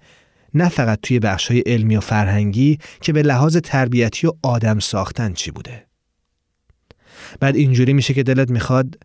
نه 0.54 0.70
فقط 0.70 1.00
توی 1.02 1.20
بخشای 1.20 1.60
علمی 1.60 1.96
و 1.96 2.00
فرهنگی 2.00 2.78
که 3.02 3.14
به 3.14 3.22
لحاظ 3.22 3.58
تربیتی 3.58 4.28
و 4.28 4.32
آدم 4.44 4.80
ساختن 4.80 5.34
چی 5.34 5.52
بوده. 5.52 5.86
بعد 7.40 7.56
اینجوری 7.56 7.94
میشه 7.94 8.14
که 8.14 8.24
دلت 8.24 8.50
می‌خواد 8.50 8.98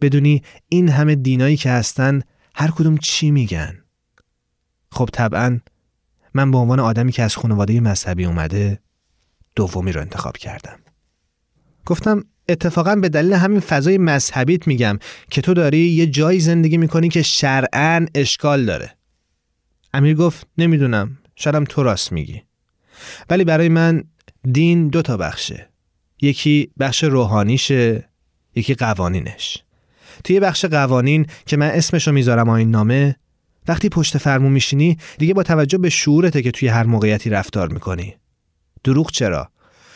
بدونی 0.00 0.42
این 0.68 0.88
همه 0.88 1.14
دینایی 1.14 1.56
که 1.56 1.70
هستن 1.70 2.22
هر 2.54 2.70
کدوم 2.70 2.96
چی 2.96 3.30
میگن. 3.30 3.78
خب 4.90 5.08
طبعا 5.12 5.60
من 6.34 6.50
به 6.50 6.58
عنوان 6.58 6.80
آدمی 6.80 7.12
که 7.12 7.22
از 7.22 7.36
خانواده 7.36 7.80
مذهبی 7.80 8.24
اومده 8.24 8.78
دومی 9.56 9.92
رو 9.92 10.00
انتخاب 10.00 10.36
کردم. 10.36 10.78
گفتم 11.86 12.24
اتفاقا 12.48 12.96
به 12.96 13.08
دلیل 13.08 13.32
همین 13.32 13.60
فضای 13.60 13.98
مذهبیت 13.98 14.66
میگم 14.66 14.98
که 15.30 15.40
تو 15.40 15.54
داری 15.54 15.78
یه 15.78 16.06
جایی 16.06 16.40
زندگی 16.40 16.76
می‌کنی 16.76 17.08
که 17.08 17.22
شرعا 17.22 18.06
اشکال 18.14 18.64
داره. 18.64 18.94
امیر 19.94 20.14
گفت 20.14 20.46
نمی‌دونم 20.58 21.18
شاید 21.36 21.64
تو 21.64 21.82
راست 21.82 22.12
میگی. 22.12 22.42
ولی 23.30 23.44
برای 23.44 23.68
من 23.68 24.04
دین 24.52 24.88
دو 24.88 25.02
تا 25.02 25.16
بخشه. 25.16 25.68
یکی 26.22 26.70
بخش 26.78 27.04
روحانیشه 27.04 28.08
یکی 28.54 28.74
قوانینش. 28.74 29.62
توی 30.24 30.40
بخش 30.40 30.64
قوانین 30.64 31.26
که 31.46 31.56
من 31.56 31.70
اسمشو 31.70 32.12
می‌ذارم 32.12 32.48
آین 32.48 32.70
نامه 32.70 33.16
وقتی 33.68 33.88
پشت 33.88 34.18
فرمون 34.18 34.52
میشینی 34.52 34.98
دیگه 35.18 35.34
با 35.34 35.42
توجه 35.42 35.78
به 35.78 35.90
شعورته 35.90 36.42
که 36.42 36.50
توی 36.50 36.68
هر 36.68 36.84
موقعیتی 36.84 37.30
رفتار 37.30 37.68
می‌کنی. 37.68 38.14
دروغ 38.84 39.10
چرا؟ 39.10 39.50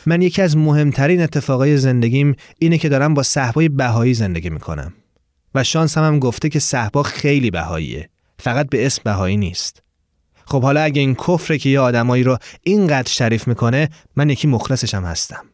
من 0.06 0.22
یکی 0.22 0.42
از 0.42 0.56
مهمترین 0.56 1.22
اتفاقای 1.22 1.76
زندگیم 1.76 2.36
اینه 2.58 2.78
که 2.78 2.88
دارم 2.88 3.14
با 3.14 3.22
صحبای 3.22 3.68
بهایی 3.68 4.14
زندگی 4.14 4.50
می‌کنم. 4.50 4.92
و 5.54 5.64
شانس 5.64 5.98
هم, 5.98 6.18
گفته 6.18 6.48
که 6.48 6.58
صحبا 6.58 7.02
خیلی 7.02 7.50
بهاییه. 7.50 8.08
فقط 8.38 8.68
به 8.68 8.86
اسم 8.86 9.02
بهایی 9.04 9.36
نیست. 9.36 9.82
خب 10.46 10.62
حالا 10.62 10.80
اگه 10.80 11.00
این 11.00 11.14
کفره 11.14 11.58
که 11.58 11.68
یه 11.68 11.80
آدمایی 11.80 12.22
رو 12.22 12.38
اینقدر 12.62 13.12
شریف 13.12 13.48
می‌کنه 13.48 13.88
من 14.16 14.30
یکی 14.30 14.48
مخلصشم 14.48 15.04
هستم. 15.04 15.44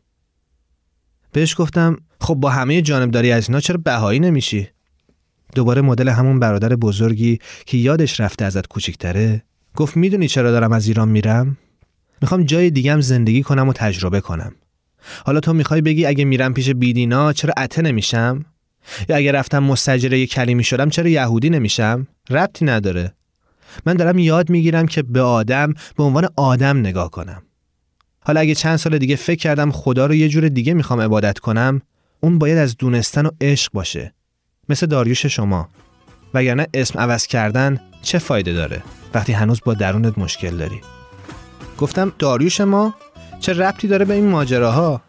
بهش 1.32 1.54
گفتم 1.58 1.96
خب 2.20 2.34
با 2.34 2.50
همه 2.50 2.82
جانبداری 2.82 3.32
از 3.32 3.48
اینا 3.48 3.60
چرا 3.60 3.80
بهایی 3.84 4.20
نمیشی؟ 4.20 4.68
دوباره 5.54 5.82
مدل 5.82 6.08
همون 6.08 6.40
برادر 6.40 6.76
بزرگی 6.76 7.38
که 7.66 7.78
یادش 7.78 8.20
رفته 8.20 8.44
ازت 8.44 8.66
کوچیکتره 8.66 9.42
گفت 9.76 9.96
می‌دونی 9.96 10.28
چرا 10.28 10.50
دارم 10.50 10.72
از 10.72 10.86
ایران 10.86 11.08
میرم؟ 11.08 11.56
می‌خوام 12.22 12.42
جای 12.42 12.70
دیگم 12.70 13.00
زندگی 13.00 13.42
کنم 13.42 13.68
و 13.68 13.72
تجربه 13.72 14.20
کنم. 14.20 14.52
حالا 15.26 15.40
تو 15.40 15.52
می‌خوای 15.52 15.80
بگی 15.80 16.06
اگه 16.06 16.24
میرم 16.24 16.54
پیش 16.54 16.70
بیدینا 16.70 17.32
چرا 17.32 17.54
عته 17.56 17.82
نمیشم؟ 17.82 18.44
یا 19.08 19.16
اگه 19.16 19.32
رفتم 19.32 19.58
مستجره 19.58 20.26
کلیمی 20.26 20.64
شدم 20.64 20.90
چرا 20.90 21.08
یهودی 21.08 21.50
نمیشم؟ 21.50 22.06
ربطی 22.30 22.64
نداره. 22.64 23.12
من 23.86 23.94
دارم 23.94 24.18
یاد 24.18 24.50
می‌گیرم 24.50 24.86
که 24.86 25.02
به 25.02 25.20
آدم 25.20 25.74
به 25.96 26.02
عنوان 26.02 26.28
آدم 26.36 26.78
نگاه 26.78 27.10
کنم. 27.10 27.42
حالا 28.20 28.40
اگه 28.40 28.54
چند 28.54 28.76
سال 28.76 28.98
دیگه 28.98 29.16
فکر 29.16 29.38
کردم 29.38 29.70
خدا 29.70 30.06
رو 30.06 30.14
یه 30.14 30.28
جور 30.28 30.48
دیگه 30.48 30.74
می‌خوام 30.74 31.00
عبادت 31.00 31.38
کنم 31.38 31.82
اون 32.20 32.38
باید 32.38 32.58
از 32.58 32.76
دونستن 32.76 33.26
و 33.26 33.30
عشق 33.40 33.72
باشه. 33.72 34.14
مثل 34.68 34.86
داریوش 34.86 35.26
شما. 35.26 35.68
وگرنه 36.34 36.66
اسم 36.74 36.98
عوض 36.98 37.26
کردن 37.26 37.80
چه 38.02 38.18
فایده 38.18 38.52
داره؟ 38.52 38.82
وقتی 39.14 39.32
هنوز 39.32 39.60
با 39.64 39.74
درونت 39.74 40.18
مشکل 40.18 40.56
داری. 40.56 40.80
گفتم 41.78 42.12
داریوش 42.18 42.60
ما 42.60 42.94
چه 43.40 43.52
ربطی 43.52 43.88
داره 43.88 44.04
به 44.04 44.14
این 44.14 44.28
ماجراها؟ 44.28 45.00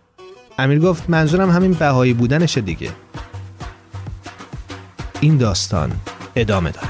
امیر 0.60 0.80
گفت 0.80 1.10
منظورم 1.10 1.50
همین 1.50 1.74
بهایی 1.74 2.14
بودنشه 2.14 2.62
دیگه. 2.62 2.90
این 5.20 5.38
داستان 5.38 5.92
ادامه 6.36 6.72
داره 6.72 6.90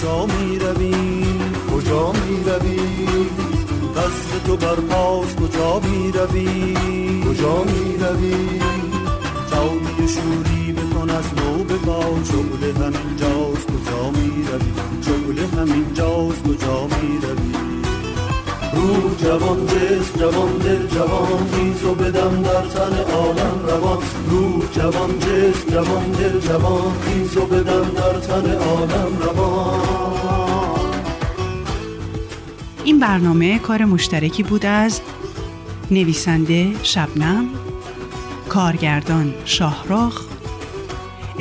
کجا 0.00 0.26
می 0.26 0.58
روی 0.58 0.94
کجا 1.72 2.12
می 2.12 2.44
روی 2.44 2.78
تو 4.46 4.56
بر 4.56 4.74
پاس 4.74 5.36
کجا 5.36 5.80
می 5.80 6.12
روی 6.12 6.74
کجا 7.24 7.64
می 7.64 7.96
روی 7.98 8.60
جاوی 9.50 10.08
شوری 10.08 10.59
از 11.10 11.24
نو 11.36 11.64
به 11.64 11.76
با 11.76 12.02
شغل 12.24 12.84
همین 12.84 13.16
جاست 13.16 13.66
کجا 13.66 14.10
می 14.10 14.44
روی 14.44 14.72
شغل 15.06 15.58
همین 15.58 15.94
جاست 15.94 16.42
کجا 16.42 16.86
می 16.86 17.18
روی 17.22 17.70
رو 18.72 19.14
جوان 19.14 19.66
جسم 19.66 20.18
جوان 20.18 20.58
دل 20.58 20.86
جوان 20.86 21.46
خیز 21.52 21.84
و 21.84 21.94
بدم 21.94 22.42
در 22.42 22.62
تن 22.62 23.12
عالم 23.12 23.60
روان. 23.66 23.98
رو 24.30 24.62
جوان 24.72 25.18
جسم 25.18 25.70
جوان 25.70 26.10
دل 26.10 26.40
جوان 26.40 26.92
خیز 27.00 27.36
و 27.36 27.46
بدم 27.46 27.90
در 27.96 28.20
تن 28.20 28.54
عالم 28.54 29.18
روان. 29.20 29.80
این 32.84 33.00
برنامه 33.00 33.58
کار 33.58 33.84
مشترکی 33.84 34.42
بود 34.42 34.66
از 34.66 35.00
نویسنده 35.90 36.72
شبنم 36.82 37.48
کارگردان 38.48 39.34
شاهراخ 39.44 40.24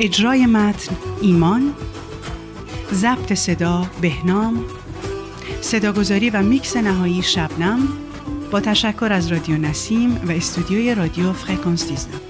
اجرای 0.02 0.46
متن 0.46 0.96
ایمان 1.22 1.74
ضبط 2.94 3.34
صدا 3.34 3.86
بهنام 4.02 4.66
صداگذاری 5.62 6.30
و 6.30 6.42
میکس 6.42 6.78
نهایی 6.78 7.22
شبنم 7.22 7.88
با 8.52 8.60
تشکر 8.60 9.10
از 9.12 9.32
رادیو 9.32 9.58
نسیم 9.58 10.22
و 10.28 10.32
استودیوی 10.32 10.96
رادیو 10.96 11.34
فرکانس 11.34 11.92
19 11.92 12.30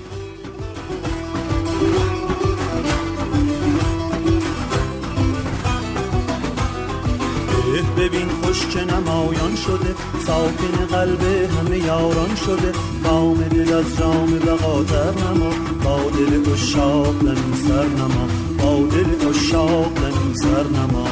ببین 7.97 8.27
خوش 8.29 8.67
چه 8.69 8.85
نمایان 8.85 9.55
شده 9.55 9.95
ساکن 10.25 10.85
قلب 10.91 11.21
همه 11.23 11.77
یاران 11.77 12.35
شده 12.35 12.71
بام 13.03 13.43
دل 13.43 13.73
از 13.73 13.97
جام 13.97 14.39
بقاتر 14.39 15.11
نما. 15.11 15.68
با 15.83 15.99
دل 16.09 16.51
اشاق 16.53 17.23
لنی 17.23 17.55
سر 17.67 17.87
نما 17.87 18.27
با 18.57 18.87
دل 18.87 19.29
اشاق 19.29 19.93
سر 20.33 20.63
نما 20.63 21.07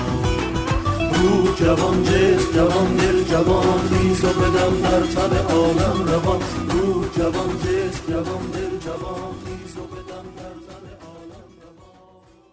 رو 1.22 1.56
جوان 1.56 2.04
جس 2.04 2.54
جوان 2.56 2.96
دل 2.96 3.24
جوان 3.24 3.80
ریز 3.92 4.24
و 4.24 4.28
بدم 4.28 4.82
در 4.82 5.02
تب 5.02 5.52
عالم 5.52 6.06
روان. 6.08 6.42
رو 6.70 7.06
جوان 7.18 7.50
جس 7.50 8.02
جوان 8.10 8.52
دل 8.54 8.78
جوان 8.86 9.38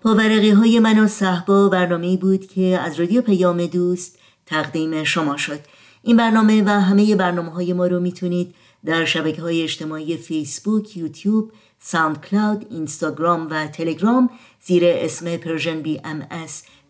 پاورقی 0.03 0.51
های 0.51 0.79
من 0.79 0.99
و 0.99 1.07
صحبا 1.07 1.69
برنامه 1.69 2.17
بود 2.17 2.47
که 2.47 2.79
از 2.79 3.01
رادیو 3.01 3.23
پیام 3.23 3.67
دوست 3.67 4.19
تقدیم 4.47 5.05
شما 5.05 5.37
شد. 5.37 5.61
این 6.03 6.17
برنامه 6.17 6.63
و 6.63 6.69
همه 6.69 7.17
برنامه 7.17 7.51
های 7.51 7.73
ما 7.73 7.87
رو 7.87 8.01
می‌تونید 8.01 8.55
در 8.85 9.05
شبکه 9.05 9.43
های 9.43 9.63
اجتماعی 9.63 10.17
فیسبوک، 10.17 10.97
یوتیوب، 10.97 11.53
SoundCloud، 11.87 12.67
اینستاگرام 12.71 13.49
و 13.51 13.67
تلگرام 13.67 14.31
زیر 14.61 14.83
اسم 14.87 15.37
Persian 15.37 15.83
BMS 15.83 16.27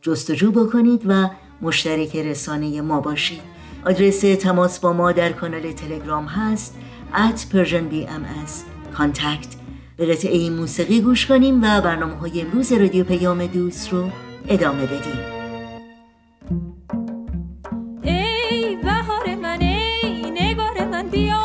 جستجو 0.03 0.53
بکنید 0.53 1.03
و 1.07 1.31
مشترک 1.63 2.17
رسانه 2.17 2.81
ما 2.81 3.01
باشید. 3.01 3.41
آدرس 3.87 4.21
تماس 4.21 4.79
با 4.81 4.93
ما 4.93 5.13
در 5.13 5.33
کانال 5.33 5.73
تلگرام 5.73 6.27
هست. 6.27 6.75
At 7.13 7.39
Persian 7.39 7.93
BMS 7.93 8.53
contact. 8.99 9.49
به 9.97 10.07
قطعه 10.07 10.51
موسیقی 10.51 11.01
گوش 11.01 11.27
کنیم 11.27 11.63
و 11.63 11.81
برنامه 11.81 12.17
های 12.17 12.41
امروز 12.41 12.73
رادیو 12.73 13.05
پیام 13.05 13.47
دوست 13.47 13.93
رو 13.93 14.11
ادامه 14.49 14.87
بدیم. 14.87 15.19
ای 18.03 18.77
بهار 18.77 19.35
من 19.43 19.61
ای 19.61 20.31
نگار 20.31 20.89
من 20.89 21.09
بیا 21.09 21.44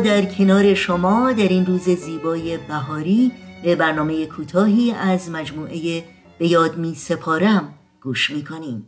در 0.00 0.24
کنار 0.24 0.74
شما 0.74 1.32
در 1.32 1.48
این 1.48 1.66
روز 1.66 1.88
زیبای 1.88 2.58
بهاری 2.68 3.32
به 3.62 3.76
برنامه 3.76 4.26
کوتاهی 4.26 4.92
از 4.92 5.30
مجموعه 5.30 6.04
به 6.38 6.46
یاد 6.48 6.76
می 6.76 6.94
سپارم 6.94 7.74
گوش 8.02 8.30
می 8.30 8.44
کنیم. 8.44 8.86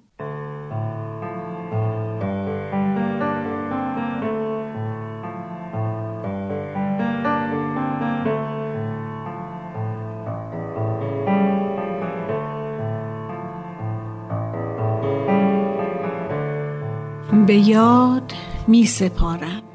به 17.46 17.54
یاد 17.54 18.32
می 18.68 18.86
سپارم 18.86 19.65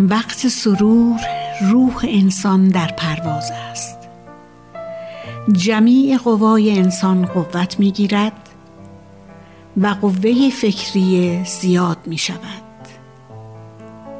وقت 0.00 0.48
سرور 0.48 1.20
روح 1.70 2.04
انسان 2.08 2.68
در 2.68 2.86
پرواز 2.86 3.50
است. 3.70 3.98
جمیع 5.52 6.16
قوای 6.16 6.78
انسان 6.78 7.26
قوت 7.26 7.80
می 7.80 7.92
گیرد 7.92 8.48
و 9.76 9.86
قوه 9.86 10.50
فکری 10.50 11.44
زیاد 11.44 11.98
می 12.06 12.18
شود 12.18 12.38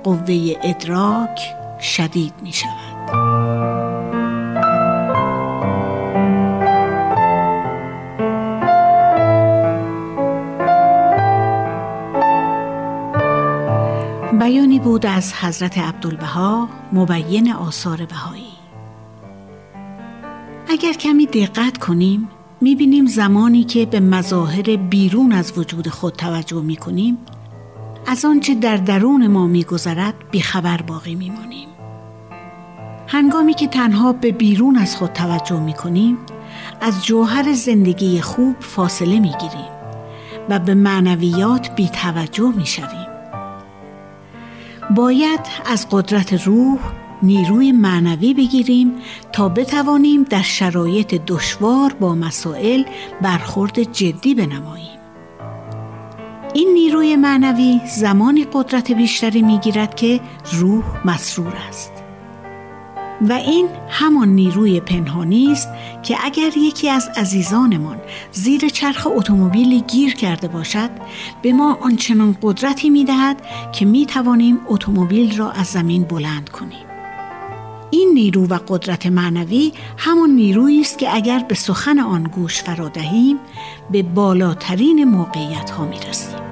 قوه 0.04 0.54
ادراک 0.62 1.40
شدید 1.80 2.34
می 2.42 2.52
شود 2.52 3.83
بیانی 14.44 14.78
بود 14.78 15.06
از 15.06 15.34
حضرت 15.34 15.78
عبدالبها 15.78 16.68
مبین 16.92 17.52
آثار 17.52 18.06
بهایی. 18.06 18.52
اگر 20.68 20.92
کمی 20.92 21.26
دقت 21.26 21.78
کنیم 21.78 22.28
می‌بینیم 22.60 23.06
زمانی 23.06 23.64
که 23.64 23.86
به 23.86 24.00
مظاهر 24.00 24.76
بیرون 24.76 25.32
از 25.32 25.58
وجود 25.58 25.88
خود 25.88 26.12
توجه 26.12 26.62
می‌کنیم 26.62 27.18
از 28.06 28.24
آنچه 28.24 28.54
در 28.54 28.76
درون 28.76 29.26
ما 29.26 29.46
میگذرد 29.46 30.14
بیخبر 30.30 30.82
باقی 30.82 31.14
میمانیم. 31.14 31.68
هنگامی 33.06 33.54
که 33.54 33.66
تنها 33.66 34.12
به 34.12 34.32
بیرون 34.32 34.76
از 34.76 34.96
خود 34.96 35.12
توجه 35.12 35.60
می‌کنیم 35.60 36.18
از 36.80 37.04
جوهر 37.04 37.52
زندگی 37.52 38.20
خوب 38.20 38.56
فاصله 38.60 39.20
می‌گیریم 39.20 39.70
و 40.48 40.58
به 40.58 40.74
معنویات 40.74 41.74
بی 41.74 41.88
توجه 41.88 42.52
می‌شویم. 42.56 43.03
باید 44.90 45.40
از 45.66 45.86
قدرت 45.90 46.32
روح 46.46 46.78
نیروی 47.22 47.72
معنوی 47.72 48.34
بگیریم 48.34 48.94
تا 49.32 49.48
بتوانیم 49.48 50.22
در 50.22 50.42
شرایط 50.42 51.14
دشوار 51.26 51.92
با 51.92 52.14
مسائل 52.14 52.82
برخورد 53.22 53.82
جدی 53.82 54.34
بنماییم. 54.34 54.98
این 56.54 56.68
نیروی 56.74 57.16
معنوی 57.16 57.80
زمانی 57.86 58.46
قدرت 58.52 58.92
بیشتری 58.92 59.42
می‌گیرد 59.42 59.94
که 59.94 60.20
روح 60.52 60.84
مسرور 61.06 61.52
است. 61.68 61.93
و 63.20 63.32
این 63.32 63.68
همان 63.88 64.28
نیروی 64.28 64.80
پنهانی 64.80 65.52
است 65.52 65.68
که 66.02 66.16
اگر 66.24 66.50
یکی 66.56 66.90
از 66.90 67.10
عزیزانمان 67.16 68.00
زیر 68.32 68.68
چرخ 68.68 69.06
اتومبیلی 69.06 69.80
گیر 69.80 70.14
کرده 70.14 70.48
باشد 70.48 70.90
به 71.42 71.52
ما 71.52 71.78
آنچنان 71.80 72.36
قدرتی 72.42 72.90
می 72.90 73.04
دهد 73.04 73.42
که 73.72 73.84
می 73.84 74.06
توانیم 74.06 74.60
اتومبیل 74.68 75.36
را 75.36 75.50
از 75.50 75.66
زمین 75.66 76.04
بلند 76.04 76.48
کنیم 76.48 76.84
این 77.90 78.10
نیرو 78.14 78.46
و 78.46 78.58
قدرت 78.68 79.06
معنوی 79.06 79.72
همان 79.96 80.30
نیرویی 80.30 80.80
است 80.80 80.98
که 80.98 81.14
اگر 81.14 81.38
به 81.48 81.54
سخن 81.54 81.98
آن 81.98 82.22
گوش 82.22 82.62
فرا 82.62 82.88
دهیم 82.88 83.38
به 83.90 84.02
بالاترین 84.02 85.04
موقعیت 85.04 85.70
ها 85.70 85.84
می 85.84 85.96
رسیم. 86.08 86.43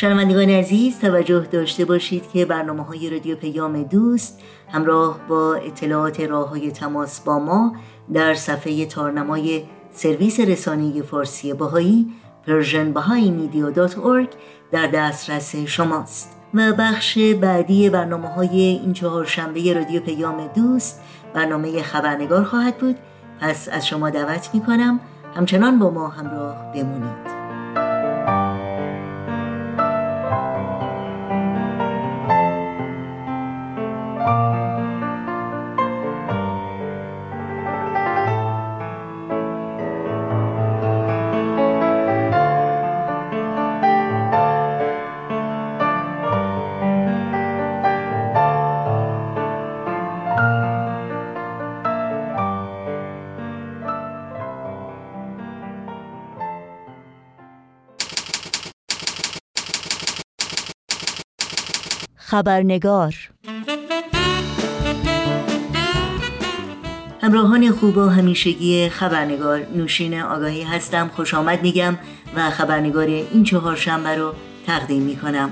شنوندگان 0.00 0.50
عزیز 0.50 0.98
توجه 0.98 1.40
داشته 1.40 1.84
باشید 1.84 2.30
که 2.30 2.44
برنامه 2.44 2.82
های 2.82 3.10
رادیو 3.10 3.36
پیام 3.36 3.82
دوست 3.82 4.40
همراه 4.72 5.20
با 5.28 5.54
اطلاعات 5.54 6.20
راه 6.20 6.48
های 6.48 6.70
تماس 6.70 7.20
با 7.20 7.38
ما 7.38 7.76
در 8.12 8.34
صفحه 8.34 8.86
تارنمای 8.86 9.62
سرویس 9.92 10.40
رسانه 10.40 11.02
فارسی 11.02 11.52
باهایی 11.52 12.06
persianbahaimedia.org 12.46 14.28
در 14.72 14.86
دسترس 14.86 15.56
شماست. 15.56 16.36
و 16.54 16.72
بخش 16.72 17.18
بعدی 17.18 17.90
برنامه 17.90 18.28
های 18.28 18.60
این 18.60 18.92
چهار 18.92 19.24
شنبه 19.24 19.74
رادیو 19.74 20.00
پیام 20.00 20.46
دوست 20.46 21.00
برنامه 21.34 21.82
خبرنگار 21.82 22.44
خواهد 22.44 22.78
بود. 22.78 22.96
پس 23.40 23.68
از 23.68 23.86
شما 23.86 24.10
دعوت 24.10 24.50
می 24.54 24.60
کنم 24.60 25.00
همچنان 25.36 25.78
با 25.78 25.90
ما 25.90 26.08
همراه 26.08 26.72
بمونید. 26.74 27.37
خبرنگار. 62.28 63.14
همراهان 67.22 67.70
خوب 67.70 67.96
و 67.96 68.08
همیشگی 68.08 68.88
خبرنگار 68.88 69.66
نوشین 69.76 70.20
آگاهی 70.20 70.62
هستم 70.62 71.10
خوش 71.16 71.34
آمد 71.34 71.62
میگم 71.62 71.98
و 72.36 72.50
خبرنگار 72.50 73.06
این 73.06 73.44
چهار 73.44 73.76
شنبه 73.76 74.16
رو 74.16 74.34
تقدیم 74.66 75.02
می‌کنم. 75.02 75.50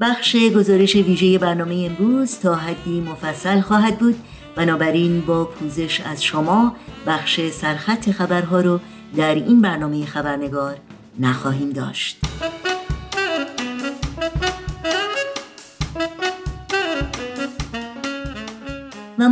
بخش 0.00 0.36
گزارش 0.36 0.96
ویژه 0.96 1.38
برنامه 1.38 1.90
امروز 1.90 2.38
تا 2.38 2.54
حدی 2.54 3.00
مفصل 3.00 3.60
خواهد 3.60 3.98
بود. 3.98 4.16
بنابراین 4.56 5.20
با 5.20 5.44
پوزش 5.44 6.00
از 6.00 6.24
شما 6.24 6.76
بخش 7.06 7.40
سرخط 7.50 8.10
خبرها 8.10 8.60
رو 8.60 8.80
در 9.16 9.34
این 9.34 9.60
برنامه 9.60 10.06
خبرنگار 10.06 10.76
نخواهیم 11.20 11.70
داشت. 11.70 12.20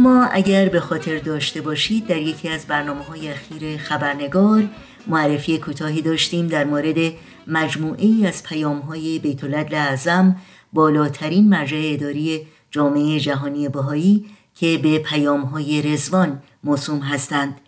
و 0.03 0.09
ما 0.09 0.25
اگر 0.25 0.69
به 0.69 0.81
خاطر 0.81 1.19
داشته 1.19 1.61
باشید 1.61 2.07
در 2.07 2.17
یکی 2.17 2.49
از 2.49 2.67
برنامه 2.67 3.05
های 3.05 3.29
اخیر 3.29 3.79
خبرنگار 3.79 4.69
معرفی 5.07 5.59
کوتاهی 5.59 6.03
داشتیم 6.03 6.47
در 6.47 6.65
مورد 6.65 7.13
مجموعه 7.47 8.05
ای 8.05 8.27
از 8.27 8.43
پیام 8.43 8.79
های 8.79 9.19
بیت 9.19 9.45
اعظم 9.75 10.37
بالاترین 10.73 11.49
مرجع 11.49 11.81
اداری 11.83 12.47
جامعه 12.71 13.21
جهانی 13.21 13.69
بهایی 13.69 14.27
که 14.55 14.79
به 14.83 14.99
پیام 14.99 15.41
های 15.41 15.83
رزوان 15.83 16.43
موسوم 16.65 16.99
هستند. 16.99 17.61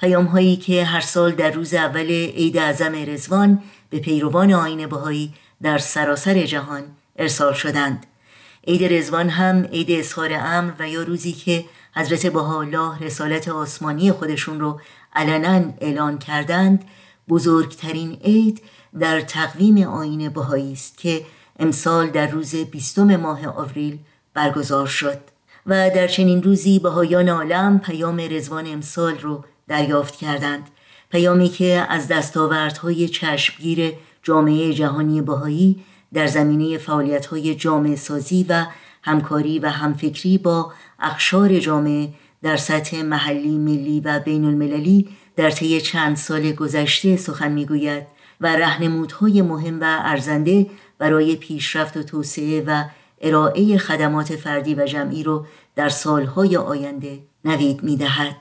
پیام 0.00 0.24
هایی 0.24 0.56
که 0.56 0.84
هر 0.84 1.00
سال 1.00 1.32
در 1.32 1.50
روز 1.50 1.74
اول 1.74 2.10
عید 2.10 2.56
اعظم 2.56 2.92
رزوان 3.06 3.62
به 3.90 3.98
پیروان 3.98 4.52
آین 4.52 4.86
بهایی 4.86 5.34
در 5.62 5.78
سراسر 5.78 6.42
جهان 6.42 6.82
ارسال 7.16 7.52
شدند. 7.52 8.06
عید 8.66 8.92
رزوان 8.92 9.28
هم 9.28 9.64
عید 9.64 9.90
اظهار 9.90 10.32
امر 10.32 10.72
و 10.78 10.88
یا 10.88 11.02
روزی 11.02 11.32
که 11.32 11.64
حضرت 11.94 12.26
بهاءالله 12.26 12.98
رسالت 12.98 13.48
آسمانی 13.48 14.12
خودشون 14.12 14.60
رو 14.60 14.80
علنا 15.14 15.72
اعلان 15.80 16.18
کردند 16.18 16.84
بزرگترین 17.28 18.12
عید 18.24 18.62
در 18.98 19.20
تقویم 19.20 19.88
آین 19.88 20.28
بهایی 20.28 20.72
است 20.72 20.98
که 20.98 21.24
امسال 21.58 22.10
در 22.10 22.26
روز 22.26 22.56
بیستم 22.56 23.16
ماه 23.16 23.46
آوریل 23.46 23.98
برگزار 24.34 24.86
شد 24.86 25.18
و 25.66 25.90
در 25.90 26.06
چنین 26.06 26.42
روزی 26.42 26.78
بهایان 26.78 27.28
عالم 27.28 27.78
پیام 27.78 28.20
رزوان 28.30 28.66
امسال 28.66 29.18
رو 29.18 29.44
دریافت 29.68 30.16
کردند. 30.16 30.70
پیامی 31.10 31.48
که 31.48 31.86
از 31.88 32.08
دستاوردهای 32.08 33.08
چشمگیر 33.08 33.92
جامعه 34.22 34.72
جهانی 34.72 35.22
بهایی 35.22 35.84
در 36.14 36.26
زمینه 36.26 36.78
فعالیت‌های 36.78 37.54
جامعه 37.54 37.96
سازی 37.96 38.46
و 38.48 38.66
همکاری 39.02 39.58
و 39.58 39.66
همفکری 39.66 40.38
با 40.38 40.72
اقشار 41.00 41.58
جامعه 41.58 42.08
در 42.42 42.56
سطح 42.56 43.02
محلی، 43.02 43.58
ملی 43.58 44.00
و 44.00 44.20
بین 44.20 44.44
المللی 44.44 45.08
در 45.36 45.50
طی 45.50 45.80
چند 45.80 46.16
سال 46.16 46.52
گذشته 46.52 47.16
سخن 47.16 47.52
می‌گوید 47.52 48.06
و 48.40 48.56
رهنمودهای 48.56 49.42
مهم 49.42 49.80
و 49.80 49.84
ارزنده 49.84 50.66
برای 50.98 51.36
پیشرفت 51.36 51.96
و 51.96 52.02
توسعه 52.02 52.64
و 52.66 52.84
ارائه 53.20 53.78
خدمات 53.78 54.36
فردی 54.36 54.74
و 54.74 54.86
جمعی 54.86 55.22
رو 55.22 55.46
در 55.76 55.88
سالهای 55.88 56.56
آینده 56.56 57.18
نوید 57.44 57.82
می‌دهد. 57.82 58.36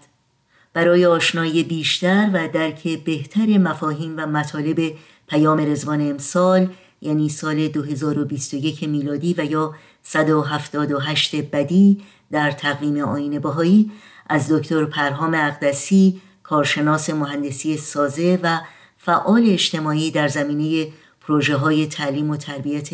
برای 0.73 1.05
آشنایی 1.05 1.63
بیشتر 1.63 2.29
و 2.33 2.47
درک 2.47 3.03
بهتر 3.03 3.57
مفاهیم 3.57 4.13
و 4.17 4.27
مطالب 4.27 4.93
پیام 5.27 5.59
رزوان 5.59 6.01
امسال 6.01 6.69
یعنی 7.01 7.29
سال 7.29 7.67
2021 7.67 8.83
میلادی 8.83 9.35
و 9.37 9.45
یا 9.45 9.73
178 10.03 11.35
بدی 11.35 12.03
در 12.31 12.51
تقویم 12.51 13.03
آین 13.03 13.39
باهایی 13.39 13.91
از 14.29 14.51
دکتر 14.51 14.85
پرهام 14.85 15.33
اقدسی 15.33 16.21
کارشناس 16.43 17.09
مهندسی 17.09 17.77
سازه 17.77 18.39
و 18.43 18.59
فعال 18.97 19.43
اجتماعی 19.49 20.11
در 20.11 20.27
زمینه 20.27 20.87
پروژه 21.21 21.55
های 21.55 21.87
تعلیم 21.87 22.29
و 22.29 22.37
تربیت 22.37 22.89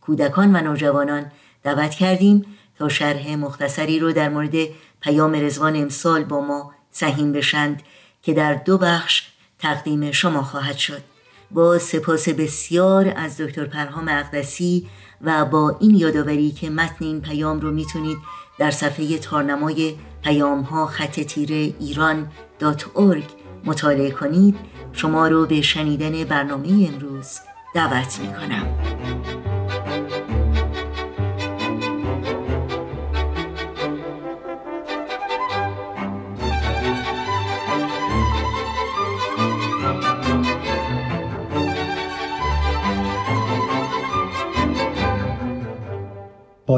کودکان 0.00 0.56
و 0.56 0.60
نوجوانان 0.60 1.32
دعوت 1.62 1.90
کردیم 1.90 2.46
تا 2.78 2.88
شرح 2.88 3.34
مختصری 3.36 3.98
رو 3.98 4.12
در 4.12 4.28
مورد 4.28 4.54
پیام 5.00 5.32
رزوان 5.34 5.76
امسال 5.76 6.24
با 6.24 6.40
ما 6.40 6.74
سهیم 6.90 7.32
بشند 7.32 7.82
که 8.22 8.34
در 8.34 8.54
دو 8.54 8.78
بخش 8.78 9.28
تقدیم 9.58 10.12
شما 10.12 10.42
خواهد 10.42 10.76
شد. 10.76 11.02
با 11.50 11.78
سپاس 11.78 12.28
بسیار 12.28 13.12
از 13.16 13.40
دکتر 13.40 13.64
پرهام 13.64 14.08
اقدسی 14.08 14.88
و 15.22 15.44
با 15.44 15.76
این 15.80 15.94
یادآوری 15.94 16.50
که 16.50 16.70
متن 16.70 17.04
این 17.04 17.20
پیام 17.20 17.60
رو 17.60 17.72
می‌تونید 17.72 18.18
در 18.58 18.70
صفحه 18.70 19.18
تارنمای 19.18 19.94
پیام 20.22 20.60
ها 20.60 20.86
خط 20.86 21.20
تیره 21.20 21.74
ایران 21.80 22.28
دات 22.58 22.86
مطالعه 23.64 24.10
کنید. 24.10 24.56
شما 24.92 25.28
رو 25.28 25.46
به 25.46 25.60
شنیدن 25.60 26.24
برنامه 26.24 26.88
امروز 26.92 27.38
دعوت 27.74 28.20
می 28.20 29.41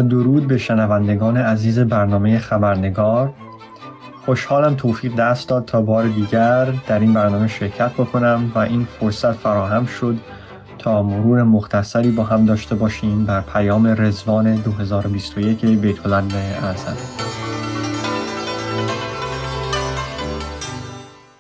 درود 0.03 0.47
به 0.47 0.59
شنوندگان 0.59 1.37
عزیز 1.37 1.79
برنامه 1.79 2.39
خبرنگار. 2.39 3.33
خوشحالم 4.25 4.75
توفیق 4.75 5.17
دست 5.17 5.49
داد 5.49 5.65
تا 5.65 5.83
بار 5.83 6.05
دیگر 6.09 6.65
در 6.87 6.99
این 6.99 7.13
برنامه 7.13 7.49
شرکت 7.49 7.93
بکنم 7.93 8.53
و 8.55 8.59
این 8.59 8.85
فرصت 9.01 9.33
فراهم 9.33 9.87
شد 9.87 10.17
تا 10.79 11.03
مرور 11.03 11.43
مختصری 11.43 12.11
با 12.11 12.25
هم 12.25 12.47
داشته 12.47 12.75
باشیم 12.75 13.25
بر 13.25 13.41
پیام 13.41 13.87
رزوان 13.99 14.55
2021 14.55 15.65
بیت 15.65 16.07
اعظم. 16.07 16.97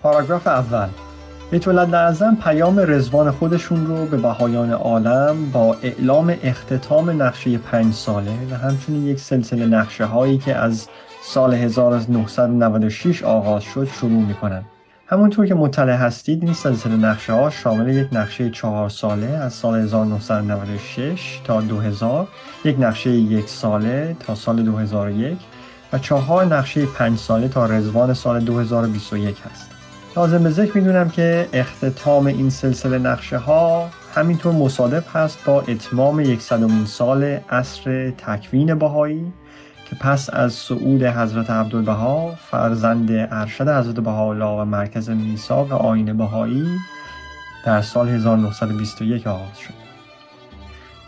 پاراگراف 0.03 0.47
اول. 0.47 0.88
بیت 1.51 1.69
اعظم 1.69 2.37
پیام 2.45 2.79
رزوان 2.79 3.31
خودشون 3.31 3.87
رو 3.87 4.07
به 4.07 4.17
بهایان 4.17 4.73
عالم 4.73 5.51
با 5.51 5.77
اعلام 5.83 6.35
اختتام 6.43 7.23
نقشه 7.23 7.59
پنج 7.59 7.95
ساله 7.95 8.33
و 8.51 8.55
همچنین 8.55 9.07
یک 9.07 9.21
سلسله 9.21 9.67
نقشه 9.67 10.05
هایی 10.05 10.39
که 10.39 10.57
از 10.57 10.89
سال 11.23 11.55
1996 11.55 13.23
آغاز 13.23 13.63
شد 13.63 13.85
شروع 13.85 14.23
می‌کنن. 14.23 14.65
همونطور 15.07 15.47
که 15.47 15.55
مطلع 15.55 15.97
هستید 15.97 16.45
این 16.45 16.53
سلسله 16.53 16.97
نقشه 16.97 17.33
ها 17.33 17.51
شامل 17.51 17.97
یک 17.97 18.09
نقشه 18.13 18.51
چهار 18.51 18.89
ساله 18.89 19.27
از 19.27 19.53
سال 19.53 19.79
1996 19.79 21.41
تا 21.45 21.61
2000 21.61 22.29
یک 22.65 22.77
نقشه 22.81 23.11
یک 23.11 23.49
ساله 23.49 24.17
تا 24.21 24.35
سال 24.35 24.63
2001 24.63 25.39
و 25.93 25.99
چهار 25.99 26.45
نقشه 26.45 26.87
پنج 26.87 27.19
ساله 27.19 27.49
تا 27.49 27.67
رزوان 27.67 28.15
سال 28.15 28.41
2021 28.41 29.37
هست. 29.51 29.74
لازم 30.16 30.42
به 30.42 30.50
ذکر 30.50 30.77
می‌دونم 30.79 31.11
که 31.11 31.48
اختتام 31.53 32.27
این 32.27 32.50
سلسله 32.50 32.98
نقشه 32.98 33.38
ها 33.38 33.90
همینطور 34.14 34.53
مصادف 34.53 35.16
هست 35.16 35.38
با 35.44 35.61
اتمام 35.61 36.20
یکصدمین 36.20 36.87
سال 36.87 37.22
عصر 37.50 38.11
تکوین 38.11 38.74
باهایی 38.74 39.33
که 39.90 39.96
پس 39.96 40.31
از 40.33 40.53
صعود 40.53 41.03
حضرت 41.03 41.50
عبدالبها 41.50 42.35
فرزند 42.50 43.09
ارشد 43.12 43.68
حضرت 43.68 43.94
بهاءالله 43.94 44.61
و 44.61 44.64
مرکز 44.64 45.11
میثاق 45.11 45.72
آین 45.72 46.16
بهایی 46.16 46.66
در 47.64 47.83
سال 47.83 48.09
1921 48.09 49.27
آغاز 49.27 49.59
شد. 49.59 49.74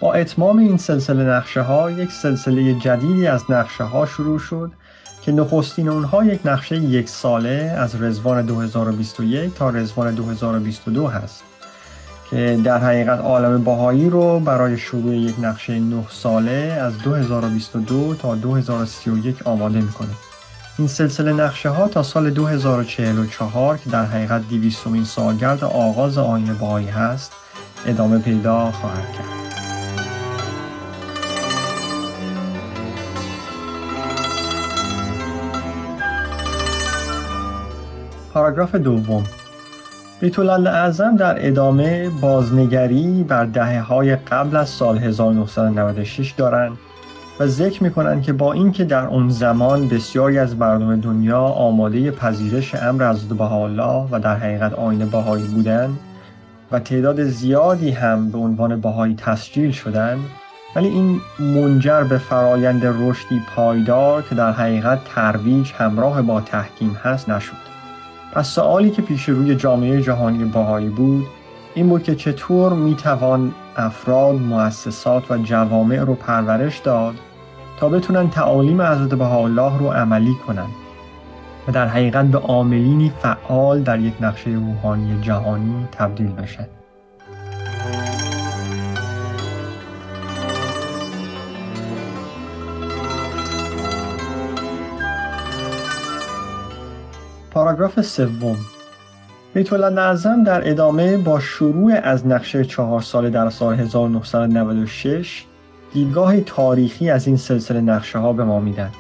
با 0.01 0.15
اتمام 0.15 0.59
این 0.59 0.77
سلسله 0.77 1.25
نقشه 1.25 1.61
ها 1.61 1.91
یک 1.91 2.13
سلسله 2.13 2.75
جدیدی 2.75 3.27
از 3.27 3.51
نقشه 3.51 3.85
ها 3.85 4.07
شروع 4.07 4.39
شد 4.39 4.73
که 5.27 5.33
نخستین 5.33 5.89
اونها 5.89 6.25
یک 6.25 6.41
نقشه 6.45 6.77
یک 6.77 7.09
ساله 7.09 7.75
از 7.79 8.03
رزوان 8.03 8.47
2021 8.47 9.55
تا 9.55 9.71
رزوان 9.71 10.15
2022 10.15 11.07
هست 11.07 11.43
که 12.31 12.61
در 12.65 12.79
حقیقت 12.79 13.21
عالم 13.21 13.65
باهایی 13.65 14.11
رو 14.11 14.41
برای 14.41 14.79
شروع 14.79 15.15
یک 15.15 15.35
نقشه 15.41 15.79
9 15.79 16.05
ساله 16.11 16.79
از 16.81 16.99
2022 16.99 18.15
تا 18.15 18.35
2031 18.35 19.47
آماده 19.47 19.81
می‌کنه. 19.81 20.15
این 20.79 20.89
سلسله 20.89 21.33
نقشه 21.33 21.69
ها 21.69 21.89
تا 21.89 22.03
سال 22.03 22.31
2044 22.31 23.77
که 23.77 23.91
در 23.91 24.05
حقیقت 24.05 24.49
200 24.49 25.05
سالگرد 25.05 25.65
آغاز 25.65 26.19
آین 26.19 26.55
باهایی 26.55 26.89
هست 26.89 27.33
ادامه 27.87 28.19
پیدا 28.19 28.71
خواهد 28.71 29.13
کرد. 29.13 29.46
پاراگراف 38.37 38.75
دوم. 38.75 39.25
بیت 40.21 40.39
اعظم 40.39 41.17
در 41.17 41.47
ادامه 41.47 42.11
بازنگری 42.21 43.25
بر 43.29 43.45
دهه 43.45 43.81
های 43.81 44.17
قبل 44.17 44.57
از 44.57 44.69
سال 44.69 44.99
1996 44.99 46.31
دارند 46.31 46.77
و 47.41 47.47
ذکر 47.47 47.83
می 47.83 47.91
کنند 47.91 48.23
که 48.23 48.33
با 48.33 48.53
اینکه 48.53 48.85
در 48.85 49.07
اون 49.07 49.29
زمان 49.29 49.89
بسیاری 49.89 50.39
از 50.39 50.57
مردم 50.57 51.01
دنیا 51.01 51.41
آماده 51.41 52.11
پذیرش 52.11 52.75
امر 52.75 53.11
حضرت 53.11 53.39
بهاءالله 53.39 54.09
و 54.11 54.21
در 54.21 54.37
حقیقت 54.37 54.73
آین 54.73 55.05
بهایی 55.05 55.45
بودند 55.45 55.99
و 56.73 56.79
تعداد 56.79 57.25
زیادی 57.25 57.91
هم 57.91 58.31
به 58.31 58.39
عنوان 58.39 58.81
بهایی 58.81 59.15
تسجیل 59.15 59.71
شدند 59.71 60.21
ولی 60.75 60.89
این 60.89 61.21
منجر 61.39 62.03
به 62.03 62.19
فرایند 62.19 62.83
رشدی 62.85 63.43
پایدار 63.57 64.23
که 64.23 64.35
در 64.35 64.53
حقیقت 64.53 64.99
ترویج 65.15 65.73
همراه 65.73 66.23
با 66.23 66.41
تحکیم 66.41 66.97
هست 67.05 67.29
نشد. 67.29 67.76
پس 68.37 68.49
سوالی 68.49 68.91
که 68.91 69.03
پیش 69.03 69.29
روی 69.29 69.55
جامعه 69.55 70.03
جهانی 70.03 70.45
باهایی 70.45 70.89
بود 70.89 71.27
این 71.75 71.89
بود 71.89 72.03
که 72.03 72.15
چطور 72.15 72.73
می‌توان 72.73 73.55
افراد، 73.77 74.35
مؤسسات 74.35 75.31
و 75.31 75.39
جوامع 75.39 75.97
رو 75.97 76.15
پرورش 76.15 76.79
داد 76.79 77.15
تا 77.81 77.89
بتونن 77.89 78.31
تعالیم 78.31 78.83
حضرت 78.83 79.15
بهاءالله 79.15 79.79
رو 79.79 79.89
عملی 79.89 80.35
کنند 80.47 80.75
و 81.69 81.73
در 81.73 81.87
حقیقت 81.87 82.25
به 82.25 82.39
عاملینی 82.39 83.13
فعال 83.19 83.83
در 83.83 84.01
یک 84.01 84.15
نقشه 84.21 84.51
روحانی 84.51 85.21
جهانی 85.21 85.89
تبدیل 85.93 86.33
بشن؟ 86.33 86.67
پاراگراف 97.77 98.01
سوم 98.01 98.57
بیت 99.55 99.73
نظم 99.73 100.45
در 100.45 100.71
ادامه 100.71 101.17
با 101.17 101.41
شروع 101.41 101.93
از 102.03 102.27
نقشه 102.27 102.65
چهار 102.65 103.01
ساله 103.01 103.31
در 103.31 103.51
سال 103.51 103.75
1996 103.75 105.45
دیدگاه 105.93 106.41
تاریخی 106.41 107.11
از 107.11 107.27
این 107.27 107.37
سلسله 107.37 107.81
نقشه 107.81 108.19
ها 108.19 108.33
به 108.33 108.45
ما 108.45 108.61
میدن. 108.61 108.91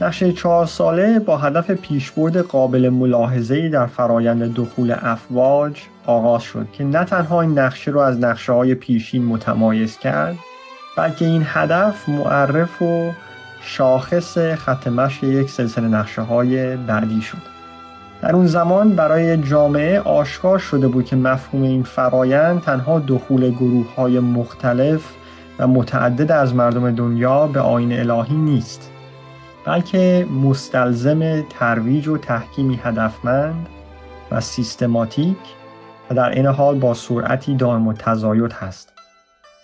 نقشه 0.00 0.32
چهار 0.32 0.66
ساله 0.66 1.18
با 1.18 1.36
هدف 1.36 1.70
پیشبرد 1.70 2.36
قابل 2.36 2.88
ملاحظه‌ای 2.88 3.68
در 3.68 3.86
فرایند 3.86 4.54
دخول 4.54 4.94
افواج 5.02 5.80
آغاز 6.06 6.42
شد 6.42 6.66
که 6.72 6.84
نه 6.84 7.04
تنها 7.04 7.40
این 7.40 7.58
نقشه 7.58 7.90
رو 7.90 8.00
از 8.00 8.18
نقشه 8.20 8.52
های 8.52 8.74
پیشین 8.74 9.24
متمایز 9.24 9.98
کرد 9.98 10.36
بلکه 10.96 11.24
این 11.24 11.42
هدف 11.46 12.08
معرف 12.08 12.82
و 12.82 13.10
شاخص 13.60 14.38
خط 14.38 14.86
مشی 14.86 15.26
یک 15.26 15.50
سلسله 15.50 15.88
نقشه 15.88 16.22
های 16.22 16.76
بعدی 16.76 17.22
شد 17.22 17.55
در 18.22 18.36
اون 18.36 18.46
زمان 18.46 18.96
برای 18.96 19.36
جامعه 19.36 20.00
آشکار 20.00 20.58
شده 20.58 20.88
بود 20.88 21.04
که 21.04 21.16
مفهوم 21.16 21.62
این 21.62 21.82
فرایند 21.82 22.62
تنها 22.62 22.98
دخول 22.98 23.50
گروه 23.50 23.94
های 23.94 24.20
مختلف 24.20 25.02
و 25.58 25.66
متعدد 25.66 26.32
از 26.32 26.54
مردم 26.54 26.90
دنیا 26.90 27.46
به 27.46 27.60
آین 27.60 27.92
الهی 27.92 28.36
نیست 28.36 28.90
بلکه 29.64 30.26
مستلزم 30.42 31.42
ترویج 31.42 32.08
و 32.08 32.18
تحکیمی 32.18 32.80
هدفمند 32.82 33.68
و 34.30 34.40
سیستماتیک 34.40 35.36
و 36.10 36.14
در 36.14 36.30
این 36.30 36.46
حال 36.46 36.78
با 36.78 36.94
سرعتی 36.94 37.54
دائم 37.54 37.88
و 37.88 37.92
تزاید 37.92 38.52
هست. 38.52 38.92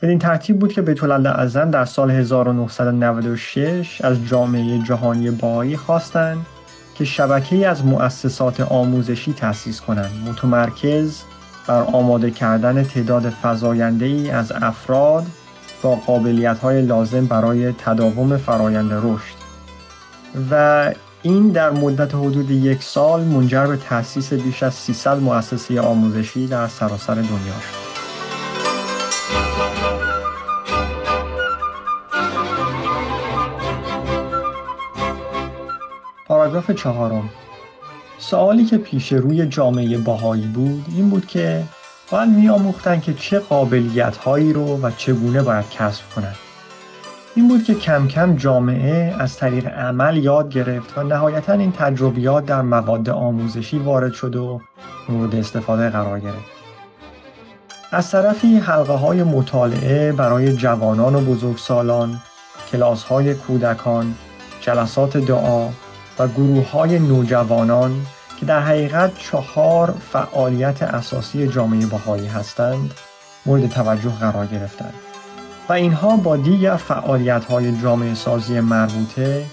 بدین 0.03 0.19
ترتیب 0.19 0.59
بود 0.59 0.73
که 0.73 0.83
بیت 0.83 1.05
اعظم 1.05 1.71
در 1.71 1.85
سال 1.85 2.11
1996 2.11 4.01
از 4.01 4.27
جامعه 4.27 4.79
جهانی 4.79 5.31
باهایی 5.31 5.77
خواستند 5.77 6.47
که 6.95 7.05
شبکه 7.05 7.69
از 7.69 7.85
مؤسسات 7.85 8.61
آموزشی 8.61 9.33
تأسیس 9.33 9.81
کنند 9.81 10.29
متمرکز 10.29 11.23
بر 11.67 11.83
آماده 11.83 12.31
کردن 12.31 12.85
تعداد 12.85 13.33
فزاینده 13.43 14.05
ای 14.05 14.31
از 14.31 14.53
افراد 14.53 15.27
با 15.83 15.97
قابلیت 15.97 16.59
های 16.59 16.83
لازم 16.83 17.27
برای 17.27 17.73
تداوم 17.73 18.37
فرایند 18.37 18.93
رشد 18.93 19.43
و 20.51 20.93
این 21.23 21.49
در 21.49 21.71
مدت 21.71 22.15
حدود 22.15 22.51
یک 22.51 22.83
سال 22.83 23.21
منجر 23.25 23.67
به 23.67 23.77
تأسیس 23.77 24.33
بیش 24.33 24.63
از 24.63 24.75
300 24.75 25.21
مؤسسه 25.21 25.81
آموزشی 25.81 26.47
در 26.47 26.69
سراسر 26.69 27.15
دنیا 27.15 27.29
شد. 27.29 27.92
پاراگراف 36.53 36.71
چهارم. 36.71 37.31
سوالی 38.19 38.65
که 38.65 38.79
پیش 38.79 39.13
روی 39.13 39.47
جامعه 39.47 39.99
باهایی 39.99 40.47
بود 40.47 40.85
این 40.97 41.11
بود 41.11 41.27
که 41.27 41.65
باید 42.11 42.29
میآموختند 42.29 43.03
که 43.03 43.15
چه 43.15 43.39
قابلیت 43.39 44.17
هایی 44.17 44.53
رو 44.53 44.81
و 44.83 44.91
چگونه 44.91 45.43
باید 45.43 45.71
کسب 45.71 46.05
کنند 46.15 46.37
این 47.35 47.49
بود 47.49 47.65
که 47.65 47.75
کم 47.75 48.09
کم 48.09 48.37
جامعه 48.37 49.15
از 49.19 49.37
طریق 49.37 49.67
عمل 49.67 50.17
یاد 50.17 50.49
گرفت 50.53 50.99
و 50.99 51.03
نهایتا 51.03 51.53
این 51.53 51.73
تجربیات 51.73 52.47
در 52.47 52.63
مواد 52.63 53.11
آموزشی 53.11 53.79
وارد 53.79 54.13
شد 54.13 54.37
و 54.37 54.61
مورد 55.09 55.35
استفاده 55.35 55.91
قرار 55.91 56.21
گرفت. 56.21 56.53
از 57.93 58.11
طرفی 58.11 58.57
حلقه 58.57 58.93
های 58.93 59.23
مطالعه 59.23 60.13
برای 60.13 60.57
جوانان 60.57 61.15
و 61.15 61.21
بزرگسالان 61.21 62.21
کلاس 62.73 63.03
های 63.03 63.35
کودکان 63.35 64.15
جلسات 64.61 65.17
دعا 65.17 65.69
و 66.19 66.29
گروه 66.29 66.71
های 66.71 66.99
نوجوانان 66.99 67.93
که 68.41 68.47
در 68.47 68.61
حقیقت 68.61 69.19
چهار 69.19 69.95
فعالیت 70.13 70.83
اساسی 70.83 71.49
جامعه 71.49 71.87
بهایی 71.87 72.27
هستند 72.27 72.95
مورد 73.47 73.67
توجه 73.67 74.11
قرار 74.11 74.47
گرفتند 74.47 74.95
و 75.69 75.73
اینها 75.73 76.17
با 76.17 76.37
دیگر 76.37 76.77
فعالیت 76.77 77.45
های 77.45 77.81
جامعه 77.83 78.15
سازی 78.15 78.61
مربوطه 78.61 79.45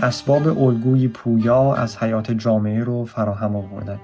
اسباب 0.00 0.62
الگوی 0.62 1.08
پویا 1.08 1.74
از 1.74 1.96
حیات 1.96 2.30
جامعه 2.30 2.84
رو 2.84 3.04
فراهم 3.04 3.56
آوردند. 3.56 4.00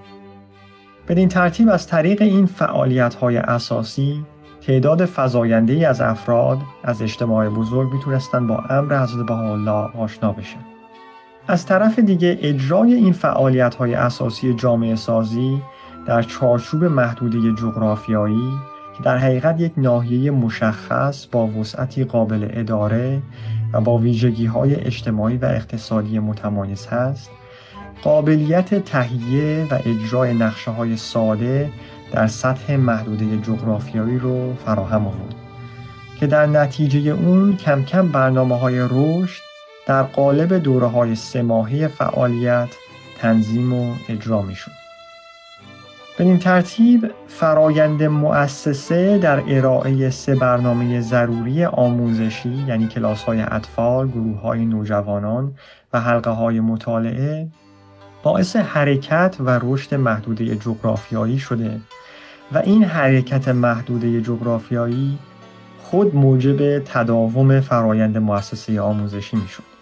بدین 1.09 1.29
ترتیب 1.29 1.69
از 1.69 1.87
طریق 1.87 2.23
این 2.23 2.47
فعالیت 2.47 3.15
های 3.15 3.37
اساسی 3.37 4.25
تعداد 4.67 5.05
فزاینده 5.05 5.89
از 5.89 6.01
افراد 6.01 6.59
از 6.85 7.03
اجتماع 7.03 7.49
بزرگ 7.49 7.93
می‌تونستن 7.93 8.47
با 8.47 8.65
امر 8.71 9.03
حضرت 9.03 9.27
بهاءالله 9.27 9.91
آشنا 9.99 10.33
بشن. 10.33 10.74
از 11.49 11.67
طرف 11.67 11.99
دیگه 11.99 12.39
اجرای 12.43 12.95
این 12.95 13.13
فعالیت 13.13 13.75
های 13.75 13.95
اساسی 13.95 14.55
جامعه 14.55 14.97
سازی 14.97 15.63
در 16.07 16.23
چارچوب 16.23 16.85
محدوده 16.85 17.53
جغرافیایی 17.53 18.53
که 18.97 19.03
در 19.03 19.19
حقیقت 19.19 19.61
یک 19.61 19.73
ناحیه 19.77 20.31
مشخص 20.31 21.27
با 21.27 21.47
وسعتی 21.47 22.05
قابل 22.05 22.49
اداره 22.51 23.23
و 23.73 23.81
با 23.81 23.99
ویژگی 23.99 24.47
های 24.47 24.75
اجتماعی 24.75 25.37
و 25.37 25.45
اقتصادی 25.45 26.19
متمایز 26.19 26.87
هست 26.87 27.31
قابلیت 28.03 28.85
تهیه 28.85 29.67
و 29.71 29.79
اجرای 29.87 30.35
نقشه 30.35 30.71
های 30.71 30.97
ساده 30.97 31.71
در 32.13 32.27
سطح 32.27 32.77
محدوده 32.77 33.37
جغرافیایی 33.37 34.19
رو 34.19 34.55
فراهم 34.55 35.07
آورد 35.07 35.35
که 36.21 36.27
در 36.27 36.47
نتیجه 36.47 37.11
اون 37.11 37.57
کم 37.57 37.83
کم 37.83 38.09
برنامه 38.09 38.59
های 38.59 38.81
در 39.87 40.03
قالب 40.03 40.55
دوره 40.55 40.87
های 40.87 41.15
سه 41.15 41.89
فعالیت 41.89 42.69
تنظیم 43.19 43.73
و 43.73 43.95
اجرا 44.09 44.43
می 44.43 44.55
شد. 44.55 44.85
به 46.19 46.25
این 46.25 46.39
ترتیب 46.39 47.11
فرایند 47.29 48.03
مؤسسه 48.03 49.19
در 49.19 49.43
ارائه 49.49 50.11
سه 50.11 50.35
برنامه 50.35 51.01
ضروری 51.01 51.65
آموزشی 51.65 52.65
یعنی 52.69 52.89
کلاس 52.89 53.23
های 53.25 53.41
اطفال، 53.41 54.09
گروه 54.09 54.41
های 54.41 54.65
نوجوانان 54.65 55.55
و 55.93 56.01
حلقه 56.01 56.31
های 56.31 56.61
مطالعه 56.61 57.49
باعث 58.23 58.57
حرکت 58.57 59.37
و 59.41 59.61
رشد 59.63 59.95
محدوده 59.95 60.57
جغرافیایی 60.57 61.39
شده 61.39 61.81
و 62.53 62.59
این 62.59 62.85
حرکت 62.85 63.49
محدوده 63.49 64.21
جغرافیایی 64.21 65.19
خود 65.83 66.15
موجب 66.15 66.79
تداوم 66.79 67.61
فرایند 67.61 68.19
مؤسسه 68.19 68.81
آموزشی 68.81 69.37
می 69.37 69.49
شد. 69.49 69.74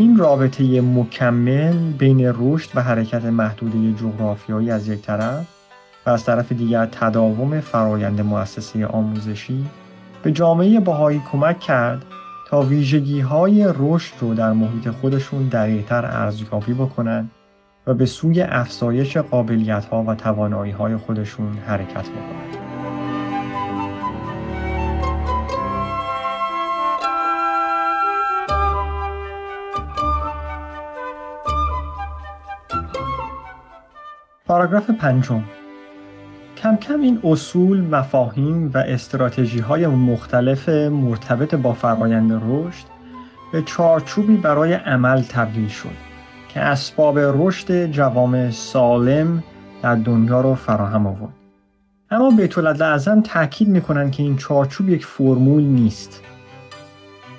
این 0.00 0.16
رابطه 0.16 0.80
مکمل 0.80 1.92
بین 1.92 2.32
رشد 2.38 2.70
و 2.74 2.82
حرکت 2.82 3.24
محدوده 3.24 3.92
جغرافیایی 3.92 4.70
از 4.70 4.88
یک 4.88 5.02
طرف 5.02 5.46
و 6.06 6.10
از 6.10 6.24
طرف 6.24 6.52
دیگر 6.52 6.86
تداوم 6.86 7.60
فرایند 7.60 8.20
مؤسسه 8.20 8.86
آموزشی 8.86 9.64
به 10.22 10.32
جامعه 10.32 10.80
باهایی 10.80 11.22
کمک 11.32 11.60
کرد 11.60 12.04
تا 12.48 12.62
ویژگی 12.62 13.20
های 13.20 13.72
رشد 13.78 14.14
رو 14.20 14.34
در 14.34 14.52
محیط 14.52 14.90
خودشون 14.90 15.48
دقیقتر 15.48 16.04
ارزیابی 16.04 16.74
بکنند 16.74 17.30
و 17.86 17.94
به 17.94 18.06
سوی 18.06 18.42
افزایش 18.42 19.16
قابلیت 19.16 19.84
ها 19.84 20.02
و 20.02 20.14
توانایی 20.14 20.72
های 20.72 20.96
خودشون 20.96 21.52
حرکت 21.66 22.08
بکنند. 22.08 22.59
پاراگراف 34.60 34.90
پنجم 34.90 35.42
کم 36.56 36.76
کم 36.76 37.00
این 37.00 37.20
اصول، 37.24 37.80
مفاهیم 37.80 38.70
و 38.74 38.78
استراتژی 38.78 39.58
های 39.58 39.86
مختلف 39.86 40.68
مرتبط 40.68 41.54
با 41.54 41.72
فرایند 41.72 42.32
رشد 42.32 42.86
به 43.52 43.62
چارچوبی 43.62 44.36
برای 44.36 44.72
عمل 44.72 45.22
تبدیل 45.22 45.68
شد 45.68 45.96
که 46.48 46.60
اسباب 46.60 47.18
رشد 47.18 47.86
جوامع 47.86 48.50
سالم 48.50 49.42
در 49.82 49.94
دنیا 49.94 50.40
رو 50.40 50.54
فراهم 50.54 51.06
آورد. 51.06 51.32
اما 52.10 52.30
بیت 52.30 52.58
اعظم 52.58 53.20
تاکید 53.20 53.68
می‌کنند 53.68 54.12
که 54.12 54.22
این 54.22 54.36
چارچوب 54.36 54.88
یک 54.88 55.06
فرمول 55.06 55.62
نیست. 55.62 56.22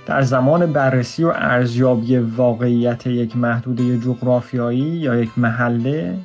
در 0.06 0.22
زمان 0.22 0.74
بررسی 0.74 1.24
و 1.24 1.34
ارزیابی 1.36 2.18
واقعیت 2.18 3.08
یک 3.08 3.38
محدوده 3.38 3.98
جغرافیایی 3.98 4.80
یا 4.80 5.16
یک 5.16 5.30
محله 5.38 6.18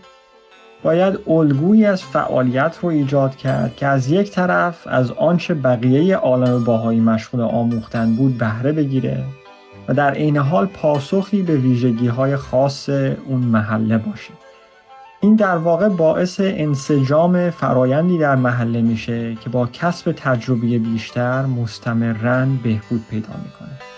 باید 0.82 1.18
الگویی 1.28 1.84
از 1.84 2.02
فعالیت 2.02 2.78
رو 2.82 2.88
ایجاد 2.88 3.36
کرد 3.36 3.76
که 3.76 3.86
از 3.86 4.10
یک 4.10 4.30
طرف 4.30 4.86
از 4.86 5.10
آنچه 5.10 5.54
بقیه 5.54 6.16
عالم 6.16 6.64
باهایی 6.64 7.00
مشغول 7.00 7.40
آموختن 7.40 8.16
بود 8.16 8.38
بهره 8.38 8.72
بگیره 8.72 9.24
و 9.88 9.94
در 9.94 10.10
عین 10.10 10.36
حال 10.36 10.66
پاسخی 10.66 11.42
به 11.42 11.56
ویژگی 11.56 12.06
های 12.06 12.36
خاص 12.36 12.88
اون 12.88 13.40
محله 13.40 13.98
باشه. 13.98 14.32
این 15.20 15.36
در 15.36 15.56
واقع 15.56 15.88
باعث 15.88 16.40
انسجام 16.40 17.50
فرایندی 17.50 18.18
در 18.18 18.36
محله 18.36 18.80
میشه 18.80 19.34
که 19.34 19.50
با 19.50 19.66
کسب 19.66 20.12
تجربه 20.12 20.78
بیشتر 20.78 21.46
مستمرا 21.46 22.46
بهبود 22.62 23.04
پیدا 23.10 23.34
می‌کنه. 23.44 23.95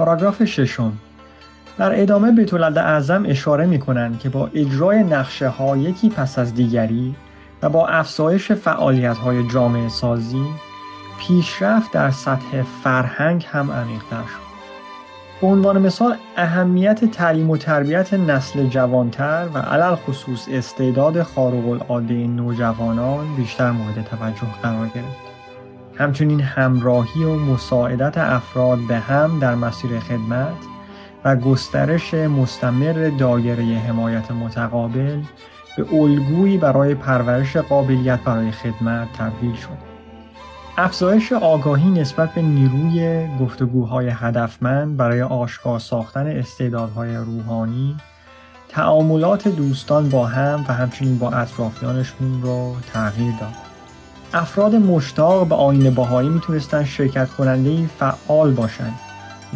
پاراگراف 0.00 0.44
ششم 0.44 0.92
در 1.78 2.02
ادامه 2.02 2.32
بیت 2.32 2.54
اعظم 2.54 3.24
اشاره 3.26 3.66
می 3.66 3.78
کنند 3.78 4.18
که 4.18 4.28
با 4.28 4.50
اجرای 4.54 5.02
نقشه 5.02 5.48
ها 5.48 5.76
یکی 5.76 6.08
پس 6.08 6.38
از 6.38 6.54
دیگری 6.54 7.14
و 7.62 7.68
با 7.68 7.86
افزایش 7.88 8.52
فعالیت 8.52 9.16
های 9.16 9.48
جامعه 9.48 9.88
سازی 9.88 10.46
پیشرفت 11.18 11.92
در 11.92 12.10
سطح 12.10 12.62
فرهنگ 12.84 13.46
هم 13.50 13.72
عمیقتر 13.72 14.22
شد 14.22 14.50
به 15.40 15.46
عنوان 15.46 15.82
مثال 15.82 16.16
اهمیت 16.36 17.04
تعلیم 17.04 17.50
و 17.50 17.56
تربیت 17.56 18.14
نسل 18.14 18.66
جوانتر 18.66 19.48
و 19.54 19.58
علل 19.58 19.94
خصوص 19.94 20.48
استعداد 20.50 21.22
خارق 21.22 21.68
العاده 21.68 22.14
نوجوانان 22.14 23.36
بیشتر 23.36 23.70
مورد 23.70 24.04
توجه 24.04 24.46
قرار 24.62 24.86
گرفت. 24.86 25.29
همچنین 26.00 26.40
همراهی 26.40 27.24
و 27.24 27.34
مساعدت 27.34 28.18
افراد 28.18 28.78
به 28.88 28.98
هم 28.98 29.38
در 29.38 29.54
مسیر 29.54 29.98
خدمت 30.00 30.54
و 31.24 31.36
گسترش 31.36 32.14
مستمر 32.14 33.10
دایره 33.18 33.64
حمایت 33.64 34.30
متقابل 34.30 35.20
به 35.76 35.94
الگویی 35.94 36.58
برای 36.58 36.94
پرورش 36.94 37.56
قابلیت 37.56 38.20
برای 38.20 38.50
خدمت 38.50 39.12
تبدیل 39.12 39.54
شد. 39.54 39.90
افزایش 40.78 41.32
آگاهی 41.32 41.90
نسبت 41.90 42.34
به 42.34 42.42
نیروی 42.42 43.28
گفتگوهای 43.40 44.08
هدفمند 44.08 44.96
برای 44.96 45.22
آشکار 45.22 45.78
ساختن 45.78 46.26
استعدادهای 46.26 47.16
روحانی 47.16 47.96
تعاملات 48.68 49.48
دوستان 49.48 50.08
با 50.08 50.26
هم 50.26 50.64
و 50.68 50.72
همچنین 50.72 51.18
با 51.18 51.30
اطرافیانشون 51.30 52.42
رو 52.42 52.76
تغییر 52.92 53.34
داد. 53.40 53.69
افراد 54.34 54.74
مشتاق 54.74 55.48
به 55.48 55.54
آین 55.54 55.94
باهایی 55.94 56.28
می‌تونستن 56.28 56.84
شرکت 56.84 57.30
کننده 57.30 57.86
فعال 57.86 58.50
باشند 58.50 58.94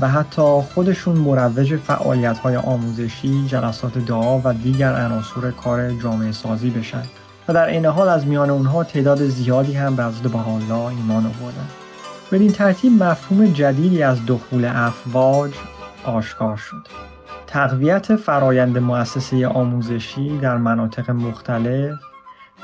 و 0.00 0.08
حتی 0.08 0.42
خودشون 0.42 1.16
مروج 1.16 1.76
فعالیت 1.76 2.38
های 2.38 2.56
آموزشی، 2.56 3.46
جلسات 3.46 3.98
دعا 3.98 4.38
و 4.38 4.54
دیگر 4.54 4.92
عناصر 4.92 5.50
کار 5.50 5.90
جامعه 5.90 6.32
سازی 6.32 6.70
بشن 6.70 7.02
و 7.48 7.52
در 7.52 7.66
این 7.66 7.86
حال 7.86 8.08
از 8.08 8.26
میان 8.26 8.50
اونها 8.50 8.84
تعداد 8.84 9.26
زیادی 9.26 9.74
هم 9.74 9.96
به 9.96 10.04
حضرت 10.04 10.32
بهاءالله 10.32 10.86
ایمان 10.86 11.26
آوردن. 11.26 11.68
بدین 12.32 12.52
ترتیب 12.52 13.02
مفهوم 13.02 13.52
جدیدی 13.52 14.02
از 14.02 14.26
دخول 14.26 14.64
افواج 14.64 15.52
آشکار 16.04 16.56
شد. 16.56 16.86
تقویت 17.46 18.16
فرایند 18.16 18.78
مؤسسه 18.78 19.46
آموزشی 19.48 20.38
در 20.38 20.56
مناطق 20.56 21.10
مختلف 21.10 21.94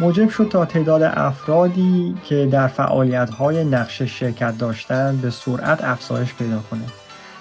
موجب 0.01 0.29
شد 0.29 0.49
تا 0.53 0.65
تعداد 0.65 1.03
افرادی 1.03 2.15
که 2.25 2.49
در 2.53 2.67
فعالیت‌های 2.67 3.65
نقشه 3.65 4.07
شرکت 4.07 4.59
داشتند 4.59 5.21
به 5.21 5.31
سرعت 5.31 5.85
افزایش 5.85 6.35
پیدا 6.35 6.59
کنه 6.71 6.85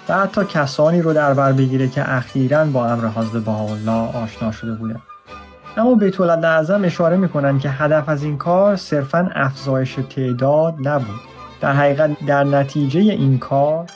و 0.08 0.14
حتی 0.14 0.44
کسانی 0.44 1.02
رو 1.02 1.12
در 1.12 1.34
بر 1.34 1.52
بگیره 1.52 1.88
که 1.88 2.12
اخیرا 2.14 2.64
با 2.64 2.86
امر 2.86 3.08
حضرت 3.08 3.48
الله 3.48 4.16
آشنا 4.16 4.52
شده 4.52 4.72
بودند 4.72 5.02
اما 5.76 5.94
بیت 5.94 6.20
اعظم 6.20 6.84
اشاره 6.84 7.16
می‌کنن 7.16 7.58
که 7.58 7.70
هدف 7.70 8.08
از 8.08 8.22
این 8.22 8.38
کار 8.38 8.76
صرفا 8.76 9.30
افزایش 9.34 9.98
تعداد 10.16 10.74
نبود. 10.88 11.20
در 11.60 11.72
حقیقت 11.72 12.26
در 12.26 12.44
نتیجه 12.44 13.00
این 13.00 13.38
کار 13.38 13.86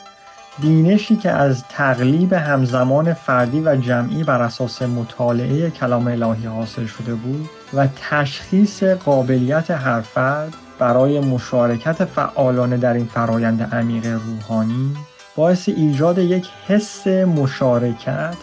بینشی 0.59 1.16
که 1.16 1.30
از 1.30 1.64
تقلیب 1.68 2.32
همزمان 2.32 3.12
فردی 3.12 3.61
و 3.61 3.76
جمعی 3.76 4.24
بر 4.24 4.42
اساس 4.42 4.82
مطالعه 4.82 5.70
کلام 5.70 6.07
الهی 6.07 6.46
حاصل 6.46 6.86
شده 6.86 7.14
بود 7.14 7.48
و 7.76 7.88
تشخیص 8.10 8.82
قابلیت 8.82 9.70
هر 9.70 10.00
فرد 10.00 10.54
برای 10.78 11.20
مشارکت 11.20 12.04
فعالانه 12.04 12.76
در 12.76 12.92
این 12.94 13.06
فرایند 13.06 13.62
عمیق 13.74 14.06
روحانی 14.06 14.96
باعث 15.36 15.68
ایجاد 15.68 16.18
یک 16.18 16.48
حس 16.68 17.06
مشارکت 17.06 18.36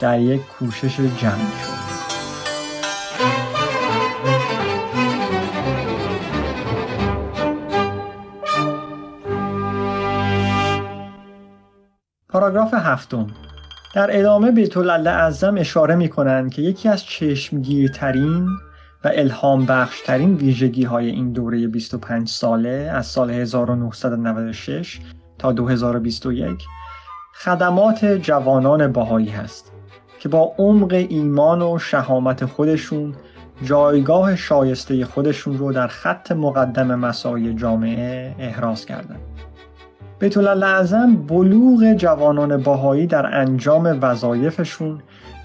در 0.00 0.20
یک 0.20 0.40
کوشش 0.46 1.00
جمعی 1.00 1.52
شد. 1.64 1.82
پاراگراف 12.28 12.74
هفتم. 12.74 13.26
در 13.94 14.18
ادامه 14.18 14.50
بیت 14.50 14.76
اعظم 14.76 15.56
اشاره 15.58 15.94
می 15.94 16.08
کنند 16.08 16.52
که 16.52 16.62
یکی 16.62 16.88
از 16.88 17.04
چشمگیرترین 17.04 18.48
و 19.04 19.10
الهام 19.14 19.66
بخشترین 19.66 20.34
ویژگی 20.34 20.84
های 20.84 21.10
این 21.10 21.32
دوره 21.32 21.66
25 21.68 22.28
ساله 22.28 22.90
از 22.94 23.06
سال 23.06 23.30
1996 23.30 25.00
تا 25.38 25.52
2021 25.52 26.64
خدمات 27.34 28.04
جوانان 28.04 28.92
باهایی 28.92 29.28
هست 29.28 29.72
که 30.20 30.28
با 30.28 30.54
عمق 30.58 30.92
ایمان 30.92 31.62
و 31.62 31.78
شهامت 31.78 32.44
خودشون 32.44 33.14
جایگاه 33.64 34.36
شایسته 34.36 35.04
خودشون 35.04 35.58
رو 35.58 35.72
در 35.72 35.86
خط 35.86 36.32
مقدم 36.32 36.94
مسای 36.94 37.54
جامعه 37.54 38.34
احراز 38.38 38.86
کردند. 38.86 39.31
بیت 40.22 40.36
اعظم 40.36 41.16
بلوغ 41.16 41.92
جوانان 41.92 42.62
باهایی 42.62 43.06
در 43.06 43.40
انجام 43.40 43.98
وظایفشون 44.02 44.98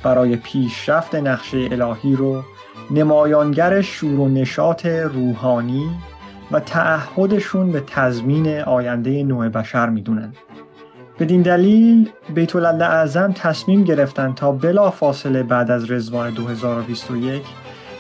برای 0.04 0.36
پیشرفت 0.36 1.16
نقشه 1.16 1.58
الهی 1.72 2.16
رو 2.16 2.44
نمایانگر 2.92 3.82
شور 3.82 4.20
و 4.20 4.28
نشاط 4.28 4.86
روحانی 4.86 5.90
و 6.52 6.60
تعهدشون 6.60 7.72
به 7.72 7.84
تضمین 7.88 8.60
آینده 8.60 9.24
نوع 9.24 9.50
بشر 9.50 9.90
می‌دونن. 9.90 10.34
بدین 11.20 11.42
دلیل 11.42 12.10
بیت 12.36 12.56
اعظم 12.56 13.32
تصمیم 13.32 13.84
گرفتن 13.84 14.34
تا 14.34 14.52
بلا 14.52 14.90
فاصله 14.90 15.44
بعد 15.44 15.72
از 15.72 15.92
رزوان 15.92 16.34
2021 16.34 17.42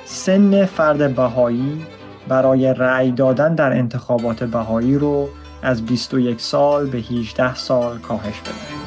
سن 0.05 0.65
فرد 0.65 1.15
بهایی 1.15 1.81
برای 2.27 2.73
رأی 2.73 3.11
دادن 3.11 3.55
در 3.55 3.73
انتخابات 3.73 4.43
بهایی 4.43 4.95
رو 4.95 5.29
از 5.61 5.85
21 5.85 6.41
سال 6.41 6.89
به 6.89 6.97
18 6.97 7.55
سال 7.55 7.97
کاهش 7.99 8.39
بده. 8.39 8.77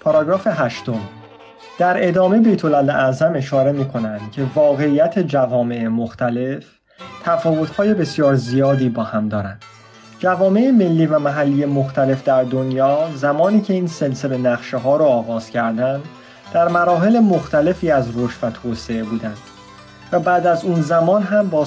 پاراگراف 0.00 0.46
هشتم 0.46 1.00
در 1.78 2.08
ادامه 2.08 2.38
بیت 2.38 2.64
اعظم 2.64 3.32
اشاره 3.36 3.72
می 3.72 3.88
کنند 3.88 4.32
که 4.32 4.46
واقعیت 4.54 5.18
جوامع 5.18 5.88
مختلف 5.88 6.64
تفاوت‌های 7.24 7.94
بسیار 7.94 8.34
زیادی 8.34 8.88
با 8.88 9.02
هم 9.02 9.28
دارند. 9.28 9.62
جوامع 10.24 10.70
ملی 10.70 11.06
و 11.06 11.18
محلی 11.18 11.64
مختلف 11.64 12.24
در 12.24 12.42
دنیا 12.42 13.08
زمانی 13.14 13.60
که 13.60 13.72
این 13.72 13.86
سلسله 13.86 14.36
نقشه 14.36 14.76
ها 14.76 14.96
را 14.96 15.06
آغاز 15.06 15.50
کردند 15.50 16.02
در 16.54 16.68
مراحل 16.68 17.18
مختلفی 17.18 17.90
از 17.90 18.18
رشد 18.18 18.38
و 18.42 18.50
توسعه 18.50 19.04
بودند 19.04 19.36
و 20.12 20.20
بعد 20.20 20.46
از 20.46 20.64
اون 20.64 20.82
زمان 20.82 21.22
هم 21.22 21.50
با 21.50 21.66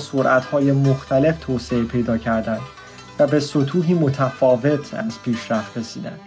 های 0.52 0.72
مختلف 0.72 1.40
توسعه 1.40 1.84
پیدا 1.84 2.18
کردند 2.18 2.62
و 3.20 3.28
به 3.28 3.40
سطوحی 3.40 3.94
متفاوت 3.94 4.94
از 4.94 5.22
پیشرفت 5.24 5.78
رسیدند. 5.78 6.20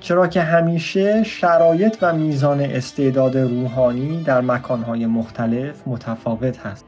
چرا 0.00 0.26
که 0.26 0.42
همیشه 0.42 1.22
شرایط 1.22 1.96
و 2.02 2.12
میزان 2.12 2.60
استعداد 2.60 3.36
روحانی 3.36 4.22
در 4.22 4.40
مکانهای 4.40 5.06
مختلف 5.06 5.82
متفاوت 5.86 6.58
هست. 6.66 6.84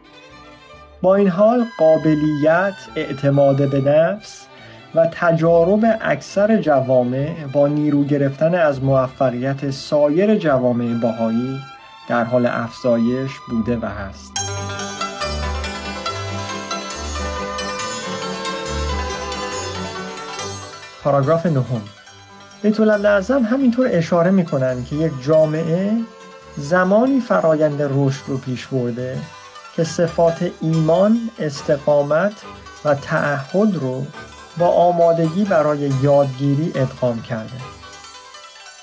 با 1.03 1.15
این 1.15 1.29
حال 1.29 1.65
قابلیت 1.79 2.75
اعتماد 2.97 3.71
به 3.71 3.81
نفس 3.81 4.46
و 4.97 5.07
تجارب 5.13 5.81
اکثر 6.01 6.57
جوامع 6.57 7.47
با 7.53 7.69
نیرو 7.69 8.05
گرفتن 8.05 8.55
از 8.55 8.85
موفقیت 8.85 9.71
سایر 9.71 10.37
جوامع 10.37 10.95
باهایی 10.95 11.61
در 12.09 12.25
حال 12.25 12.47
افزایش 12.47 13.31
بوده 13.49 13.77
و 13.77 13.87
هست. 13.87 14.33
پاراگراف 21.05 21.47
نهم 21.47 21.83
بیت 22.63 22.81
اعظم 22.81 23.43
همینطور 23.43 23.89
اشاره 23.91 24.31
می‌کنن 24.31 24.85
که 24.85 24.97
یک 24.97 25.13
جامعه 25.23 25.93
زمانی 26.57 27.21
فرایند 27.21 27.83
رشد 27.83 28.23
رو 28.27 28.39
پیش 28.39 28.67
برده 28.67 29.19
که 29.77 29.85
صفات 29.85 30.51
ایمان، 30.61 31.19
استقامت 31.39 32.33
و 32.85 32.95
تعهد 32.95 33.75
رو 33.75 34.07
با 34.59 34.69
آمادگی 34.69 35.45
برای 35.45 35.79
یادگیری 36.03 36.73
ادغام 36.75 37.23
کرده. 37.23 37.57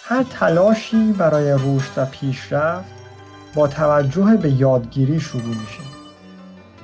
هر 0.04 0.24
تلاشی 0.24 1.12
برای 1.12 1.52
رشد 1.52 1.92
و 1.98 2.06
پیشرفت 2.06 2.94
با 3.56 3.68
توجه 3.68 4.38
به 4.42 4.50
یادگیری 4.50 5.20
شروع 5.20 5.46
میشه. 5.46 5.84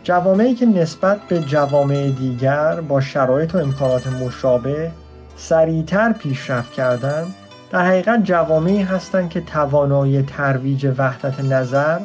جوامعی 0.04 0.56
که 0.56 0.66
نسبت 0.66 1.20
به 1.20 1.40
جوامع 1.40 2.10
دیگر 2.10 2.82
با 2.82 3.02
شرایط 3.02 3.56
و 3.56 3.58
امکانات 3.58 4.08
مشابه 4.08 4.92
سریعتر 5.36 6.14
پیشرفت 6.14 6.74
کردند 6.74 7.36
در 7.72 7.86
حقیقت 7.86 8.24
جوامعی 8.24 8.82
هستند 8.82 9.30
که 9.30 9.42
توانایی 9.42 10.22
ترویج 10.22 10.94
وحدت 10.98 11.40
نظر 11.40 12.00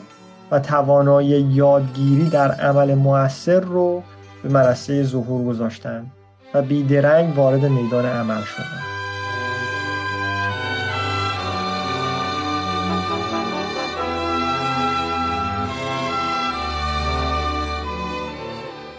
و 0.50 0.60
توانایی 0.60 1.40
یادگیری 1.40 2.28
در 2.28 2.52
عمل 2.52 2.94
مؤثر 2.94 3.60
رو 3.60 4.02
به 4.42 4.48
مرسه 4.48 5.02
ظهور 5.02 5.44
گذاشتند 5.44 6.10
و 6.54 6.62
بیدرنگ 6.62 7.36
وارد 7.36 7.64
میدان 7.64 8.06
عمل 8.06 8.42
شدند. 8.42 8.84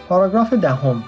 پاراگراف 0.08 0.52
دهم. 0.52 1.02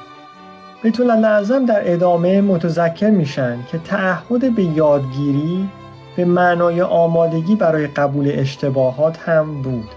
بتوان 0.85 1.21
لازم 1.21 1.67
در 1.67 1.93
ادامه 1.93 2.41
متذکر 2.41 3.11
میشن 3.11 3.59
که 3.71 3.79
تعهد 3.79 4.55
به 4.55 4.63
یادگیری 4.63 5.69
به 6.17 6.25
معنای 6.25 6.83
آمادگی 6.83 7.57
برای 7.57 7.87
قبول 7.87 8.31
اشتباهات 8.35 9.19
هم 9.19 9.63
بود. 9.63 9.89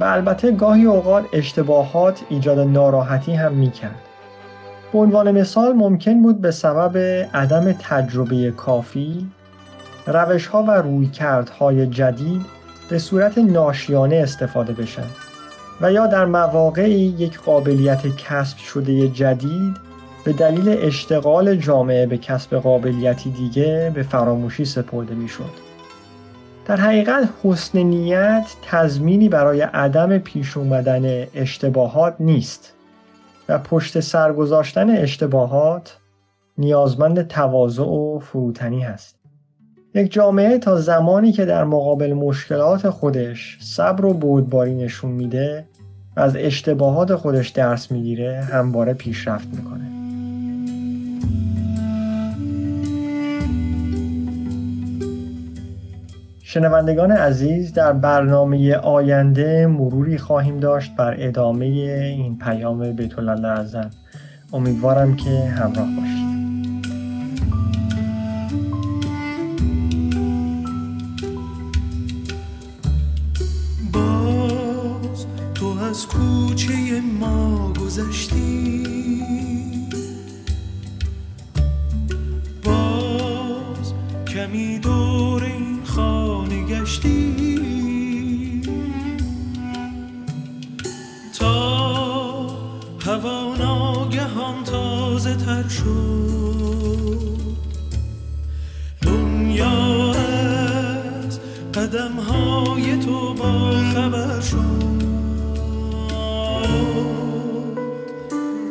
و 0.00 0.04
البته 0.04 0.52
گاهی 0.52 0.84
اوقات 0.84 1.24
اشتباهات 1.32 2.22
ایجاد 2.28 2.58
ناراحتی 2.58 3.34
هم 3.34 3.52
می‌کرد. 3.52 4.05
به 4.92 4.98
عنوان 4.98 5.30
مثال 5.30 5.72
ممکن 5.72 6.22
بود 6.22 6.40
به 6.40 6.50
سبب 6.50 6.98
عدم 7.34 7.72
تجربه 7.72 8.50
کافی 8.50 9.26
روش 10.06 10.46
ها 10.46 10.62
و 10.62 10.70
رویکردهای 10.70 11.86
جدید 11.86 12.42
به 12.90 12.98
صورت 12.98 13.38
ناشیانه 13.38 14.16
استفاده 14.16 14.72
بشن 14.72 15.06
و 15.80 15.92
یا 15.92 16.06
در 16.06 16.24
مواقعی 16.24 17.14
یک 17.18 17.40
قابلیت 17.40 18.16
کسب 18.16 18.58
شده 18.58 19.08
جدید 19.08 19.76
به 20.24 20.32
دلیل 20.32 20.68
اشتغال 20.68 21.56
جامعه 21.56 22.06
به 22.06 22.18
کسب 22.18 22.56
قابلیتی 22.56 23.30
دیگه 23.30 23.92
به 23.94 24.02
فراموشی 24.02 24.64
سپرده 24.64 25.14
می‌شد. 25.14 25.66
در 26.66 26.76
حقیقت 26.76 27.28
حسن 27.44 27.78
نیت 27.78 28.46
تضمینی 28.62 29.28
برای 29.28 29.60
عدم 29.60 30.18
پیش 30.18 30.56
اومدن 30.56 31.26
اشتباهات 31.34 32.14
نیست 32.20 32.75
و 33.48 33.58
پشت 33.58 34.00
سر 34.00 34.32
گذاشتن 34.32 34.90
اشتباهات 34.90 35.98
نیازمند 36.58 37.26
تواضع 37.26 37.82
و 37.82 38.18
فروتنی 38.18 38.80
هست. 38.80 39.18
یک 39.94 40.12
جامعه 40.12 40.58
تا 40.58 40.80
زمانی 40.80 41.32
که 41.32 41.44
در 41.44 41.64
مقابل 41.64 42.12
مشکلات 42.12 42.90
خودش 42.90 43.58
صبر 43.60 44.04
و 44.04 44.14
بودباری 44.14 44.74
نشون 44.74 45.10
میده 45.10 45.68
و 46.16 46.20
از 46.20 46.36
اشتباهات 46.36 47.14
خودش 47.14 47.48
درس 47.48 47.92
می‌گیره 47.92 48.40
همواره 48.40 48.94
پیشرفت 48.94 49.48
می‌کنه. 49.48 50.05
شنوندگان 56.56 57.12
عزیز 57.12 57.72
در 57.72 57.92
برنامه 57.92 58.76
آینده 58.76 59.66
مروری 59.66 60.18
خواهیم 60.18 60.60
داشت 60.60 60.96
بر 60.96 61.14
ادامه 61.18 61.66
این 61.66 62.38
پیام 62.38 62.92
بیت 62.92 63.18
امیدوارم 64.52 65.16
که 65.16 65.30
همراه 65.30 65.88
باشید. 65.96 66.25
قدم 101.86 102.12
های 102.12 102.96
تو 102.96 103.34
با 103.34 103.70
خبر 103.94 104.40
شد. 104.40 104.56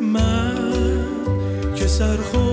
من 0.02 0.54
که 1.76 1.86
سرخورده 1.86 2.45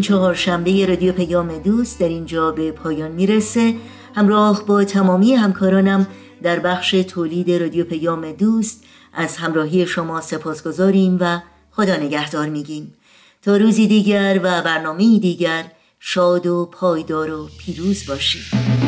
این 0.00 0.06
چهارشنبه 0.06 0.86
رادیو 0.86 1.12
پیام 1.12 1.58
دوست 1.58 2.00
در 2.00 2.08
اینجا 2.08 2.50
به 2.50 2.72
پایان 2.72 3.10
می‌رسه. 3.10 3.74
همراه 4.14 4.66
با 4.66 4.84
تمامی 4.84 5.34
همکارانم 5.34 6.06
در 6.42 6.58
بخش 6.58 6.90
تولید 6.90 7.50
رادیو 7.50 7.84
پیام 7.84 8.32
دوست 8.32 8.84
از 9.12 9.36
همراهی 9.36 9.86
شما 9.86 10.20
سپاسگزاریم 10.20 11.18
و 11.20 11.40
خدا 11.70 11.96
نگهدار 11.96 12.48
میگیم. 12.48 12.94
تا 13.42 13.56
روزی 13.56 13.86
دیگر 13.86 14.40
و 14.42 14.62
برنامه 14.62 15.18
دیگر 15.18 15.64
شاد 15.98 16.46
و 16.46 16.68
پایدار 16.72 17.32
و 17.32 17.48
پیروز 17.58 18.06
باشید. 18.06 18.79